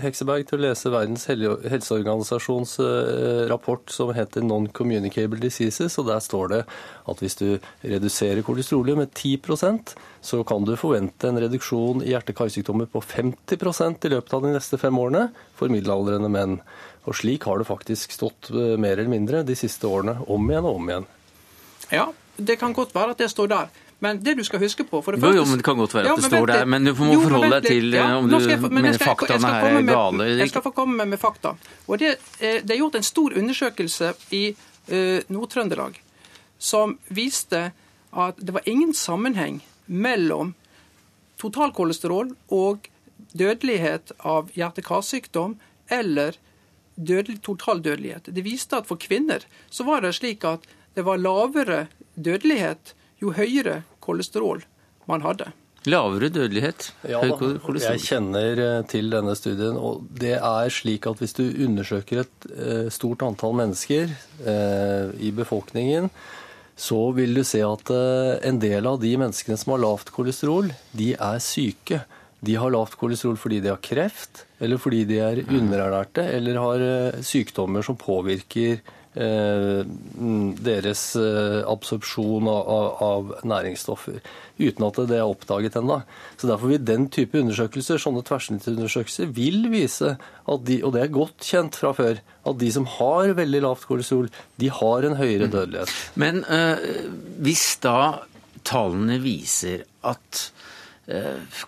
[0.04, 6.20] Hekseberg til å lese Verdens hel- helseorganisasjons eh, rapport som heter Non-Communicable Diseases, og der
[6.20, 6.62] står det
[7.08, 9.38] at hvis du reduserer kolesterolet med 10
[10.26, 14.78] så kan du forvente en reduksjon i hjerte-karsykdommer på 50% i løpet av de neste
[14.82, 16.58] fem årene for middelaldrende menn.
[17.06, 20.66] Og slik har det faktisk stått eh, mer eller mindre de siste årene, om igjen
[20.66, 21.06] og om igjen.
[21.94, 23.68] Ja, det kan godt være at det står der.
[24.02, 25.38] Men det du skal huske på for det Jo, første...
[25.38, 27.20] jo, men det kan godt være at det men står der, men du må Jo,
[27.22, 28.00] forholde deg til, litt.
[28.02, 30.64] eh, om du jeg men mener jeg skal- faktaene her er gale eller Jeg skal
[30.66, 31.54] få komme med, med fakta.
[31.86, 32.10] Og det,
[32.40, 34.42] eh, det er gjort en stor undersøkelse i
[34.90, 35.96] uh, Nord-Trøndelag
[36.58, 37.62] som viste
[38.16, 40.54] at det var ingen sammenheng mellom
[41.40, 42.88] totalkolesterol og
[43.36, 45.56] dødelighet av hjerte-karsykdom
[45.92, 46.38] eller
[46.96, 48.32] dødelig, totaldødelighet.
[48.32, 50.64] Det viste at for kvinner så var det slik at
[50.96, 54.64] det var lavere dødelighet jo høyere kolesterol
[55.08, 55.52] man hadde.
[55.86, 56.88] Lavere dødelighet?
[57.06, 57.78] Ja høy kolesterol.
[57.84, 62.48] jeg kjenner eh, til denne studien, og det er slik at hvis du undersøker et
[62.56, 66.10] eh, stort antall mennesker eh, i befolkningen,
[66.76, 70.68] så vil du se at eh, en del av de menneskene som har lavt kolesterol,
[70.92, 72.02] de er syke.
[72.44, 76.84] De har lavt kolesterol fordi de har kreft, eller fordi de er underernærte, eller har
[76.84, 84.18] eh, sykdommer som påvirker mm, deres eh, absorpsjon av, næringsstoffer,
[84.60, 86.02] uten at det er oppdaget ennå.
[86.36, 91.14] Så derfor vil den type undersøkelser, sånne tverrsnittsundersøkelser, vil vise at de, og det er
[91.16, 94.28] godt kjent fra før, at de som har veldig lavt kolesterol,
[94.60, 95.96] de har en høyere dødelighet.
[96.20, 97.08] Men øh,
[97.44, 98.26] hvis da
[98.66, 100.65] tallene viser at eh,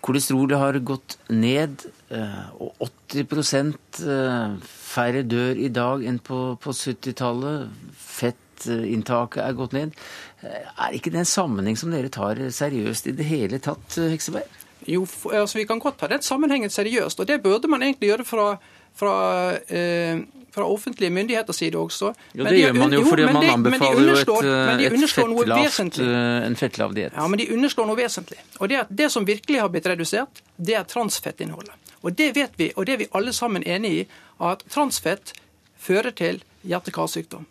[0.03, 6.75] kolesterolet har gått ned, eh, og 80 eh, færre dør i dag enn på, på
[6.75, 7.69] 70-tallet,
[8.03, 9.95] fettinntaket er gått ned,
[10.43, 14.11] eh, er ikke det en sammenheng som dere tar seriøst i det hele tatt, eh,
[14.17, 14.59] Hekseberg?
[14.89, 18.27] Jo, altså Vi kan godt ta den sammenhengen seriøst, og det burde man egentlig gjøre
[18.27, 18.59] fra,
[18.99, 19.13] fra,
[19.71, 20.19] eh,
[20.55, 22.11] fra offentlige myndigheters side også.
[22.35, 24.15] Jo, Men det de gjør man jo jo, fordi men man de- men anbefaler jo
[24.19, 24.27] et,
[25.67, 26.07] vesentlig.
[26.09, 27.13] eh, en fettlav diett.
[27.15, 28.39] Ja, men de underslår noe vesentlig.
[28.61, 31.75] Og det, det som virkelig har blitt redusert, det er transfettinnholdet.
[32.03, 34.07] Og det vet vi, og det er vi alle sammen enig i,
[34.41, 35.33] at transfett
[35.79, 37.47] fører til hjerte-karsykdom.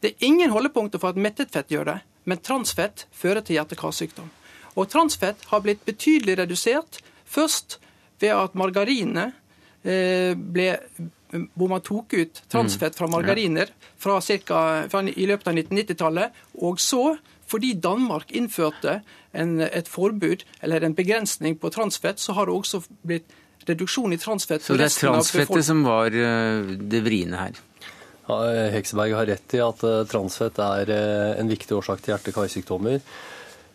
[0.00, 4.30] Det er ingen holdepunkter for at mettet fett gjør det, men transfett fører til hjerte-karsykdom.
[4.76, 7.78] Og transfett har blitt betydelig redusert først
[8.20, 9.32] ved at margarine eh,
[9.84, 10.68] ble
[11.54, 13.70] hvor man tok ut transfett fra margariner
[14.00, 14.58] fra cirka,
[14.90, 16.42] fra, i løpet av 1990-tallet.
[16.66, 17.16] Og så,
[17.50, 19.00] fordi Danmark innførte
[19.34, 23.34] en, et forbud eller en begrensning på transfett, så har det også blitt
[23.68, 24.64] reduksjon i transfett.
[24.64, 27.62] Så det er transfettet som var eh, det vriene her?
[28.24, 28.40] Ja,
[28.72, 33.00] Hekseberg har rett i at eh, transfett er eh, en viktig årsak til hjerte-karsykdommer.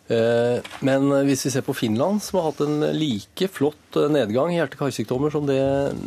[0.10, 4.54] Eh, men hvis vi ser på Finland, som har hatt en like flott eh, nedgang
[4.54, 5.60] i hjerte-karsykdommer som det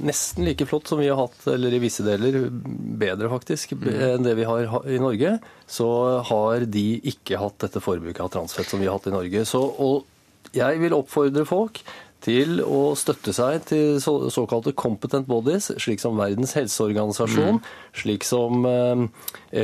[0.02, 3.90] nesten like flott som vi har hatt, eller i visse deler bedre faktisk, mm.
[4.08, 5.36] enn det vi har i Norge,
[5.70, 5.90] så
[6.32, 9.44] har de ikke hatt dette forbruket av transfett som vi har hatt i Norge.
[9.48, 11.84] Så, og jeg vil oppfordre folk
[12.22, 17.72] til å støtte seg til så, såkalte competent bodies, slik som Verdens helseorganisasjon, mm.
[18.02, 19.04] slik som eh,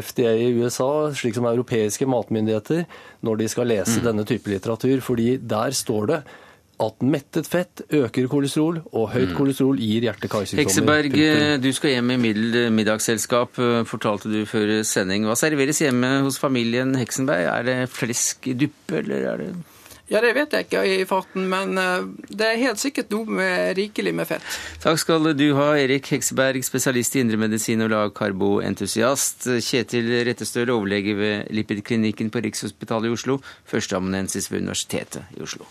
[0.00, 2.84] FDA i USA, slik som europeiske matmyndigheter,
[3.26, 4.04] når de skal lese mm.
[4.10, 5.00] denne type litteratur.
[5.04, 6.20] fordi der står det
[6.78, 9.36] at mettet fett øker kolesterol, og høyt mm.
[9.38, 10.62] kolesterol gir hjerte-karsykdommer.
[10.62, 12.18] Hekseberg, eh, du skal hjem i
[12.74, 15.26] middagsselskap, eh, fortalte du før sending.
[15.26, 17.48] Hva serveres hjemme hos familien Heksenberg?
[17.50, 19.50] Er det flesk duppe, eller er det
[20.08, 23.74] ja, Det vet jeg ikke i farten, men eh, det er helt sikkert noe med
[23.78, 24.44] rikelig med fett.
[24.82, 29.50] Takk skal du ha, Erik Hekseberg, spesialist i indremedisin og lavkarboentusiast.
[29.64, 33.38] Kjetil Rettestøl, overlege ved Lipidklinikken på Rikshospitalet i Oslo.
[33.68, 35.68] Førsteamanuensis ved Universitetet i Oslo.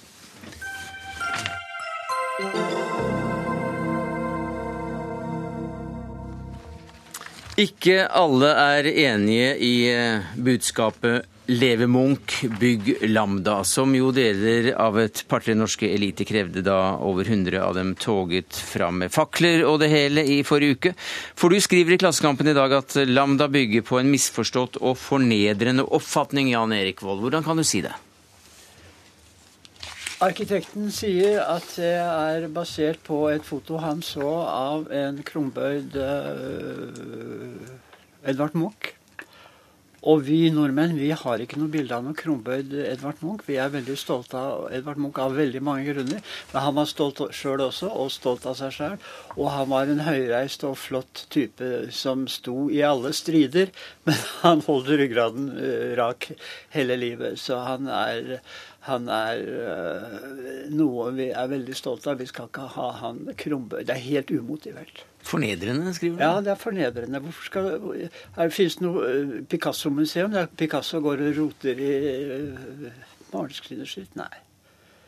[7.58, 14.98] Ikke alle er enige i eh, budskapet Leve Munch, bygg Lambda, som jo deler av
[15.00, 19.80] et par-tre norske elite krevde da over 100 av dem toget fram med fakler og
[19.80, 20.92] det hele i forrige uke.
[21.40, 25.88] For du skriver i Klassekampen i dag at Lambda bygger på en misforstått og fornedrende
[25.88, 27.24] oppfatning, Jan Erik Vold.
[27.24, 27.96] Hvordan kan du si det?
[30.28, 36.98] Arkitekten sier at det er basert på et foto han så av en krumbøyd uh,
[38.28, 38.97] Edvard Munch.
[40.06, 43.48] Og vi nordmenn vi har ikke noe bilde av noen kronbøyd Edvard Munch.
[43.48, 46.22] Vi er veldig stolte av Edvard Munch av veldig mange grunner.
[46.52, 48.96] Men han var stolt sjøl også, og stolt av seg sjøl.
[49.36, 53.74] Og han var en høyreist og flott type som sto i alle strider.
[54.08, 56.30] Men han holdt ryggraden uh, rak
[56.78, 57.42] hele livet.
[57.42, 58.38] Så han er,
[58.88, 60.16] han er uh,
[60.74, 62.22] noe vi er veldig stolte av.
[62.22, 63.82] Vi skal ikke ha han krumbøy.
[63.88, 65.04] Det er helt umotivert.
[65.28, 66.24] Fornedrende, skriver du?
[66.24, 67.22] Ja, det er fornedrende.
[67.24, 67.72] Hvorfor skal,
[68.38, 71.94] her finnes noe eh, Picasso-museum der Picasso går og roter i
[72.42, 73.02] uh,
[73.34, 74.16] barneskrinet sitt.
[74.20, 74.32] Nei.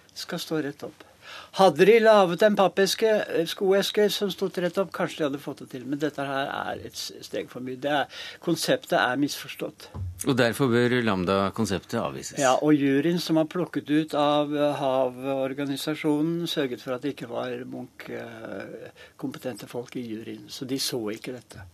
[0.09, 1.08] Det skal stå rett opp.
[1.57, 5.57] Hadde de laget en pappeske, eh, skoeske som sto rett opp, kanskje de hadde fått
[5.63, 5.85] det til.
[5.85, 7.77] Men dette her er et steg for mye.
[7.83, 8.05] Er,
[8.39, 9.89] konseptet er misforstått.
[10.27, 12.39] Og derfor bør Lambda-konseptet avvises?
[12.39, 17.49] Ja, og juryen som har plukket ut av Havorganisasjonen, sørget for at det ikke var
[17.65, 20.49] Munch-kompetente folk i juryen.
[20.49, 21.65] Så de så ikke dette.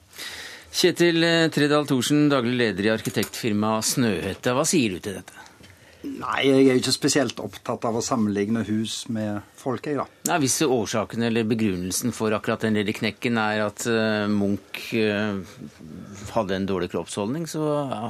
[0.75, 1.23] Kjetil
[1.55, 4.55] Tredal Thorsen, daglig leder i arkitektfirmaet Snøhetta.
[4.55, 5.44] Hva sier du til dette?
[6.05, 10.05] Nei, jeg er jo ikke spesielt opptatt av å sammenligne hus med folk, jeg, da.
[10.29, 15.41] Nei, Hvis årsaken eller begrunnelsen for akkurat den lille knekken er at uh, Munch uh,
[16.35, 17.65] hadde en dårlig kroppsholdning, så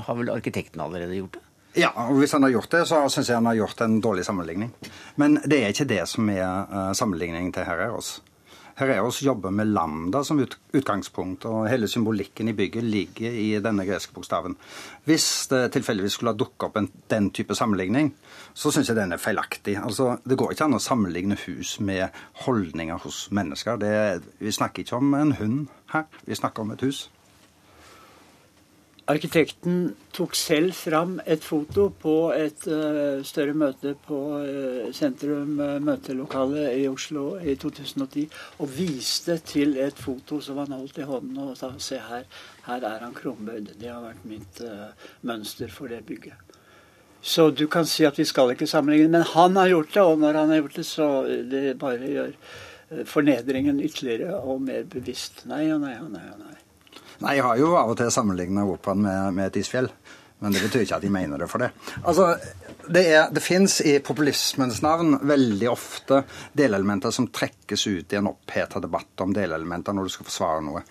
[0.06, 1.44] har vel arkitekten allerede gjort det?
[1.76, 4.24] Ja, og hvis han har gjort det, så syns jeg han har gjort en dårlig
[4.28, 4.72] sammenligning.
[5.20, 7.68] Men det er ikke det som er uh, sammenligningen til
[8.76, 9.16] Herreros.
[9.16, 10.42] oss jobber med lambda som
[10.74, 14.58] utgangspunkt, og hele symbolikken i bygget ligger i denne greske bokstaven.
[15.06, 18.12] Hvis det tilfeldigvis skulle ha dukket opp en, den type sammenligning,
[18.54, 19.78] så syns jeg den er feilaktig.
[19.80, 22.10] Altså, Det går ikke an å sammenligne hus med
[22.46, 23.80] holdninger hos mennesker.
[23.80, 27.10] Det, vi snakker ikke om en hund her, vi snakker om et hus.
[29.06, 35.76] Arkitekten tok selv fram et foto på et uh, større møte på uh, sentrum uh,
[35.78, 38.26] møtelokale i Oslo i 2010,
[38.58, 42.26] og viste til et foto som han holdt i hånden og sa se her,
[42.66, 43.76] her er han kronbøyd.
[43.78, 44.64] Det har vært mitt
[45.22, 46.58] mønster for det bygget.
[47.22, 50.20] Så du kan si at vi skal ikke sammenligne, men han har gjort det, og
[50.26, 51.14] når han har gjort det, så
[51.54, 52.38] det bare gjør
[53.06, 55.46] fornedringen ytterligere og mer bevisst.
[55.46, 56.26] Nei og nei og nei.
[56.34, 56.65] og nei.
[57.24, 59.90] Nei, jeg har jo av og til sammenligna operaen med, med, et isfjell.
[60.44, 61.72] Men det betyr ikke at jeg mener det for det.
[62.04, 62.36] Altså,
[62.86, 66.20] Det, er, det fins i populismens navn veldig ofte
[66.54, 70.84] delelementer som trekkes ut i en oppheta debatt om delelementer når du skal forsvare noe.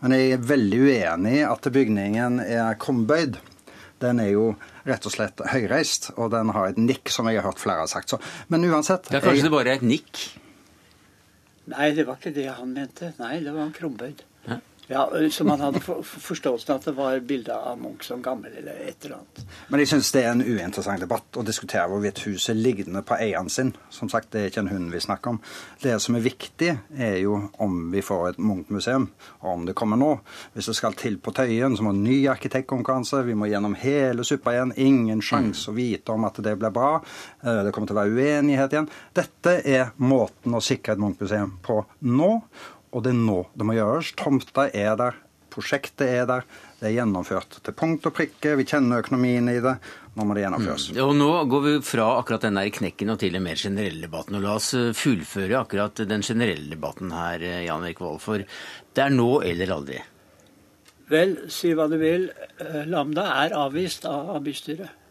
[0.00, 3.36] Men jeg er veldig uenig i at bygningen er krumbøyd.
[4.00, 4.46] Den er jo
[4.88, 7.90] rett og slett høyreist, og den har et nikk, som jeg har hørt flere har
[7.92, 8.12] sagt.
[8.12, 8.20] Så,
[8.52, 9.46] men uansett Det er Kanskje jeg...
[9.48, 10.24] det bare er et nikk?
[11.72, 13.14] Nei, det var ikke det han mente.
[13.20, 14.24] Nei, det var krumbøyd.
[14.86, 19.04] Ja, Så man hadde forståelsen at det var bilde av Munch som gammel eller et
[19.04, 19.44] eller annet.
[19.68, 23.16] Men jeg syns det er en uinteressant debatt å diskutere hvorvidt huset er liggende på
[23.16, 23.72] eieren sin.
[23.88, 25.40] Som sagt, det er ikke en hund vi snakker om.
[25.80, 29.08] Det som er viktig, er jo om vi får et Munch-museum,
[29.40, 30.10] og om det kommer nå.
[30.52, 34.52] Hvis det skal til på Tøyen, så må ny arkitektkonkurranse, vi må gjennom hele suppa
[34.52, 34.76] igjen.
[34.76, 36.98] Ingen sjanse å vite om at det blir bra.
[37.40, 38.92] Eh, det kommer til å være uenighet igjen.
[39.16, 42.32] Dette er måten å sikre et Munch-museum på nå.
[42.94, 44.12] Og det er nå det må gjøres.
[44.18, 45.18] Tomta er der,
[45.52, 46.46] prosjektet er der.
[46.78, 48.54] Det er gjennomført til punkt og prikke.
[48.58, 49.74] Vi kjenner økonomien i det.
[50.14, 50.88] Nå må det gjennomføres.
[50.92, 51.00] Mm.
[51.02, 54.38] Og nå går vi fra akkurat den der knekken og til den mer generelle debatten.
[54.38, 58.20] Og la oss eh, fullføre akkurat den generelle debatten her, eh, Jan Erik Vold.
[58.22, 60.02] For det er nå eller aldri.
[61.10, 62.28] Vel, si hva du vil.
[62.62, 65.03] Eh, Lambda er avvist av bystyret.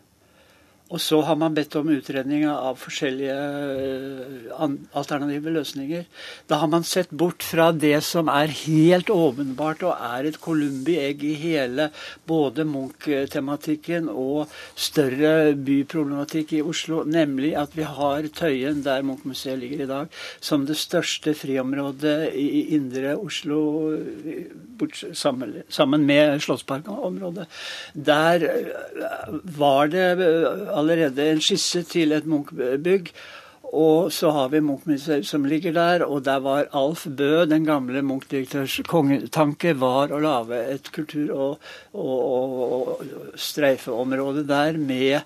[0.94, 6.04] Og så har man bedt om utredning av forskjellige eh, alternative løsninger.
[6.50, 11.24] Da har man sett bort fra det som er helt åpenbart og er et columbi-egg
[11.26, 11.88] i hele
[12.30, 19.84] både Munch-tematikken og større byproblematikk i Oslo, nemlig at vi har Tøyen, der Munch-museet ligger
[19.88, 23.64] i dag, som det største friområdet i indre Oslo
[25.10, 27.50] sammen med Slottsparkområdet.
[27.94, 28.46] Der
[29.58, 33.14] var det eh, allerede en skisse til et Munch-bygg.
[33.74, 38.04] Og så har vi Munch-museet som ligger der, og der var Alf Bø, den gamle
[38.06, 42.20] Munch-direktørs kongetanke, var å lage et kultur- og, og,
[42.78, 43.02] og,
[43.34, 45.22] streifeområde der med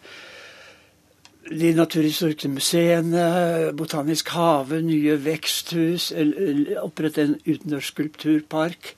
[1.51, 3.27] de naturhistoriske museene,
[3.75, 6.13] Botanisk hage, nye veksthus,
[6.79, 8.93] opprette en utendørs skulpturpark.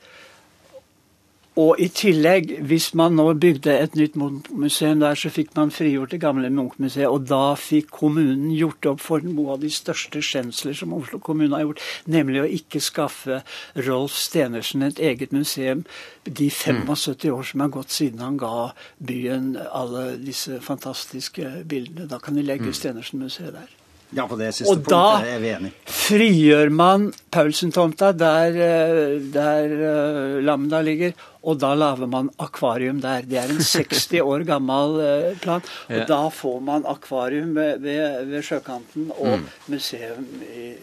[1.60, 6.14] Og i tillegg, hvis man nå bygde et nytt Munch-museum der, så fikk man frigjort
[6.14, 7.10] det gamle Munch-museet.
[7.10, 11.52] Og da fikk kommunen gjort opp for noe av de største skjensler som Oslo kommune
[11.58, 13.42] har gjort, nemlig å ikke skaffe
[13.90, 15.84] Rolf Stenersen et eget museum
[16.24, 18.72] de 75 år som er gått siden han ga
[19.04, 22.08] byen alle disse fantastiske bildene.
[22.08, 22.80] Da kan de legge mm.
[22.80, 23.79] Stenersen-museet der.
[24.10, 25.74] Ja, på det siste og punktet er vi enige.
[25.78, 31.14] Og da frigjør man Paulsen-tomta, der, eh, der uh, Lambda ligger,
[31.46, 33.28] og da lager man akvarium der.
[33.30, 35.62] Det er en 60 år gammel uh, plan.
[35.62, 36.08] Og ja.
[36.10, 39.48] da får man akvarium ved, ved, ved sjøkanten og mm.
[39.76, 40.74] museum i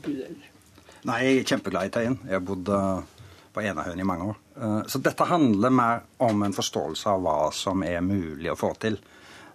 [0.00, 0.40] bydelen.
[1.04, 2.20] Nei, jeg er kjempeglad i Tøyen.
[2.24, 2.70] Jeg har bodd
[3.52, 4.38] på Enahøen i mange år.
[4.88, 8.96] Så dette handler mer om en forståelse av hva som er mulig å få til.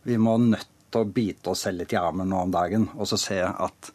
[0.06, 3.08] Vi må nødt til å bite oss selv litt i armen nå om dagen og
[3.10, 3.92] så se at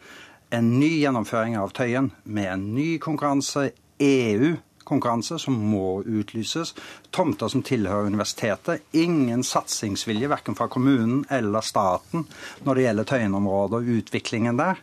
[0.55, 3.70] en ny gjennomføring av Tøyen med en ny konkurranse,
[4.05, 6.74] EU-konkurranse, som må utlyses,
[7.14, 12.26] tomter som tilhører universitetet, ingen satsingsvilje verken fra kommunen eller staten
[12.62, 14.82] når det gjelder Tøyen-området og utviklingen der.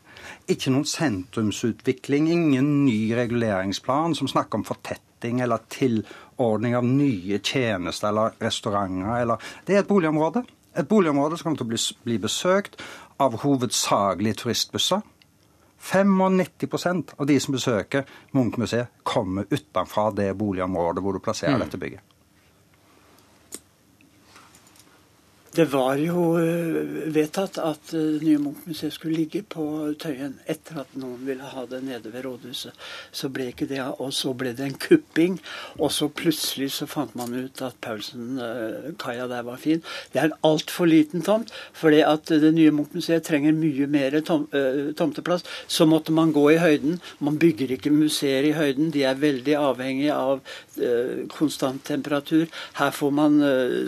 [0.52, 8.12] Ikke noen sentrumsutvikling, ingen ny reguleringsplan som snakker om fortetting eller tilordning av nye tjenester
[8.12, 9.22] eller restauranter.
[9.22, 10.44] Eller det er et boligområde
[10.78, 12.80] et boligområde som kommer til å bli, bli besøkt
[13.22, 15.02] av hovedsakelig turistbusser.
[15.82, 18.06] 95% av de som besøker
[18.38, 21.64] Munch-museet, kommer utenfra det boligområdet hvor du plasserer mm.
[21.66, 22.04] dette bygget.
[25.52, 26.78] Det var jo eh,
[27.12, 29.66] vedtatt at det eh, nye Munch-museet skulle ligge på
[30.00, 32.72] Tøyen etter at noen ville ha det nede ved rådhuset.
[33.12, 35.36] Så ble ikke det, og så ble det en kupping.
[35.78, 39.84] Og så plutselig så fant man ut at Paulsen-kaia der var fin.
[40.14, 44.48] Det er en altfor liten tomt, fordi at det nye Munch-museet trenger mye mer tom,
[44.96, 45.44] tomteplass.
[45.68, 47.02] Så måtte man gå i høyden.
[47.20, 48.94] Man bygger ikke museer i høyden.
[48.96, 50.40] De er veldig avhengige av
[51.36, 52.48] konstant temperatur.
[52.80, 53.40] Her får man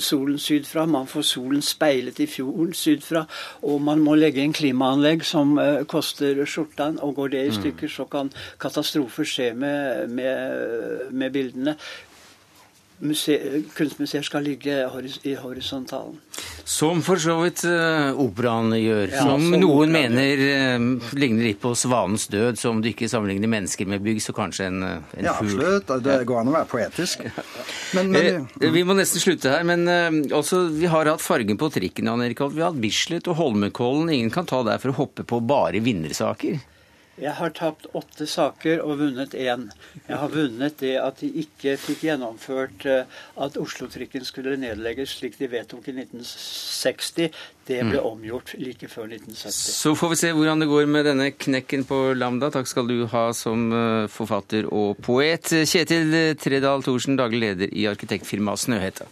[0.03, 0.85] solen solen sydfra.
[0.85, 3.25] Man får solen solen speilet i fjorden sydfra,
[3.63, 7.59] og man må legge inn klimaanlegg som uh, koster skjorta, og går det i mm.
[7.59, 11.77] stykker, så kan katastrofer skje med, med, med bildene
[13.03, 14.79] kunstmuseer skal ligge
[15.23, 16.17] i horisontalen.
[16.63, 19.09] Som for så vidt uh, operaen gjør.
[19.11, 22.59] Ja, som, som noen mener uh, ligner litt på svanens død.
[22.59, 25.25] Så om du ikke sammenligner mennesker med bygg, så kanskje en, en fugl.
[25.27, 25.93] Ja, absolutt.
[26.05, 27.27] Det går an å være poetisk.
[27.93, 29.65] Men, men, uh, vi må nesten slutte her.
[29.67, 29.85] Men
[30.33, 34.09] også, vi har hatt fargen på trikken, Jan Erik Vi har hatt Bislett og Holmenkollen.
[34.13, 36.61] Ingen kan ta der for å hoppe på bare vinnersaker.
[37.21, 39.67] Jeg har tapt åtte saker og vunnet én.
[40.07, 45.37] Jeg har vunnet det at de ikke fikk gjennomført eh, at Oslo-trikken skulle nedlegges slik
[45.37, 47.29] de vedtok i 1960.
[47.69, 48.07] Det ble mm.
[48.09, 49.53] omgjort like før 1970.
[49.53, 52.49] Så får vi se hvordan det går med denne knekken på Lambda.
[52.55, 55.53] Takk skal du ha som eh, forfatter og poet.
[55.69, 59.05] Kjetil Tredal Thorsen, daglig leder i arkitektfirmaet Snøhetta.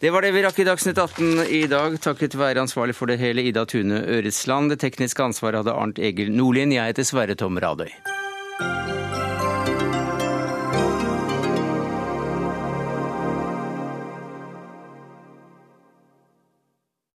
[0.00, 3.18] Det var det vi rakk i Dagsnytt 18 i dag, takket være ansvarlig for det
[3.20, 4.72] hele Ida Tune Øresland.
[4.72, 6.72] Det tekniske ansvaret hadde Arnt Egil Nordlien.
[6.72, 7.92] Jeg heter Sverre Tom Radøy.